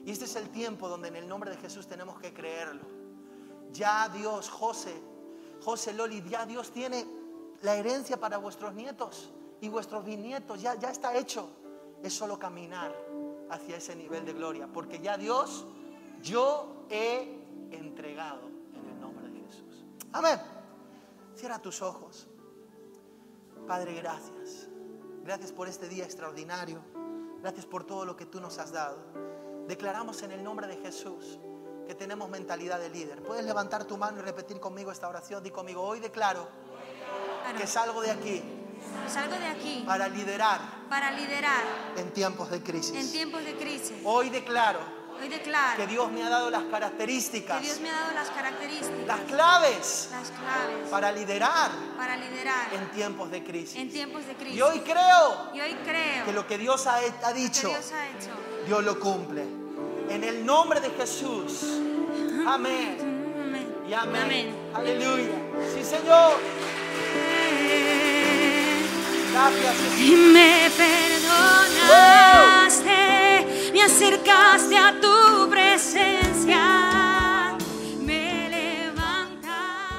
Y 0.04 0.10
este 0.10 0.26
es 0.26 0.36
el 0.36 0.50
tiempo 0.50 0.90
donde 0.90 1.10
en 1.10 1.18
el 1.18 1.28
nombre 1.28 1.52
de 1.52 1.58
Jesús 1.58 1.86
tenemos 1.86 2.20
que 2.20 2.34
creerlo. 2.34 3.01
Ya 3.74 4.10
Dios, 4.10 4.50
José, 4.50 4.94
José 5.64 5.94
Loli, 5.94 6.24
ya 6.28 6.46
Dios 6.46 6.72
tiene 6.72 7.06
la 7.62 7.76
herencia 7.76 8.20
para 8.20 8.38
vuestros 8.38 8.74
nietos 8.74 9.32
y 9.62 9.70
vuestros 9.70 10.04
bisnietos. 10.04 10.62
Ya, 10.62 10.76
ya 10.76 10.90
está 10.90 11.16
hecho. 11.16 11.50
Es 12.04 12.14
solo 12.14 12.40
caminar 12.40 12.96
hacia 13.50 13.78
ese 13.78 13.96
nivel 13.96 14.26
de 14.26 14.34
gloria. 14.34 14.68
Porque 14.68 15.00
ya 15.00 15.18
Dios, 15.18 15.66
yo 16.22 16.86
he 16.90 17.40
entregado 17.72 18.48
en 18.74 18.88
el 18.88 19.00
nombre 19.00 19.30
de 19.30 19.40
Jesús. 19.42 19.86
Amén. 20.12 20.40
Cierra 21.36 21.60
tus 21.60 21.82
ojos. 21.82 22.28
Padre, 23.68 23.94
gracias. 23.94 24.68
Gracias 25.24 25.52
por 25.52 25.68
este 25.68 25.88
día 25.88 26.04
extraordinario. 26.04 26.82
Gracias 27.42 27.66
por 27.66 27.84
todo 27.84 28.06
lo 28.06 28.16
que 28.16 28.26
tú 28.26 28.42
nos 28.42 28.58
has 28.58 28.72
dado. 28.72 28.98
Declaramos 29.68 30.24
en 30.24 30.32
el 30.32 30.44
nombre 30.44 30.68
de 30.68 30.78
Jesús 30.78 31.40
que 31.92 31.96
tenemos 31.96 32.30
mentalidad 32.30 32.80
de 32.80 32.90
líder. 32.90 33.22
Puedes 33.22 33.44
levantar 33.44 33.84
tu 33.84 33.98
mano 33.98 34.20
y 34.20 34.22
repetir 34.22 34.62
conmigo 34.62 34.94
esta 34.94 35.10
oración. 35.10 35.44
Di 35.44 35.52
conmigo, 35.52 35.82
hoy 35.82 36.00
declaro 36.00 36.48
Claro, 37.44 37.60
que 37.60 37.68
salgo 37.68 38.00
de 38.02 38.12
aquí 38.12 38.42
salgo 39.10 39.36
de 39.36 39.48
aquí 39.48 39.84
para 39.86 40.08
liderar 40.08 40.62
para 40.90 41.12
liderar 41.12 41.62
en 41.98 42.14
tiempos 42.14 42.50
de 42.50 42.58
en 42.58 42.64
crisis. 42.64 43.12
tiempos 43.12 43.44
de 43.44 43.56
crisis. 43.58 43.92
Hoy 44.06 44.30
declaro 44.30 44.80
Hoy 45.22 45.28
declaro 45.28 45.76
que 45.76 45.88
Dios 45.88 46.10
me 46.14 46.24
ha 46.24 46.30
dado 46.30 46.50
las 46.50 46.64
que 46.64 46.72
características, 46.72 47.62
Dios 47.62 47.82
me 47.82 47.90
ha 47.90 47.94
dado 47.94 48.14
las 48.14 48.30
características, 48.30 49.06
las 49.06 49.20
claves 49.22 50.10
las 50.12 50.32
claves 50.32 50.90
para 50.90 51.12
liderar 51.12 51.72
para 51.98 52.16
liderar 52.16 52.74
en 52.74 52.90
tiempos 52.92 53.30
de 53.32 53.44
crisis. 53.44 53.76
en 53.76 53.90
tiempos 53.90 54.26
de 54.26 54.36
crisis. 54.36 54.56
Y 54.56 54.62
hoy 54.62 54.80
creo 54.80 55.52
Y 55.54 55.60
hoy 55.60 55.76
creo 55.84 56.24
que 56.24 56.32
lo 56.32 56.48
que 56.48 56.58
Dios 56.58 56.88
ha, 56.88 56.96
ha 56.96 57.34
que 57.34 57.34
dicho, 57.34 57.68
Dios 57.68 57.92
ha 57.92 58.08
hecho. 58.08 58.30
Dios 58.66 58.82
lo 58.82 58.98
cumple. 58.98 59.61
En 60.12 60.24
el 60.26 60.46
nombre 60.46 60.82
de 60.82 60.90
Jesús. 60.90 61.64
Amén. 62.46 62.98
Y 63.88 63.94
amén. 63.94 64.24
Amén. 64.24 64.54
Aleluya. 64.74 65.32
Sí, 65.74 65.86
Señor. 65.86 66.34
Gracias. 69.32 69.78
Jesús. 69.78 70.02
Y 70.02 70.12
me 70.12 70.70
perdonaste, 70.76 73.72
me 73.72 73.84
acercaste 73.84 74.78
a 74.78 75.00
tu 75.00 75.50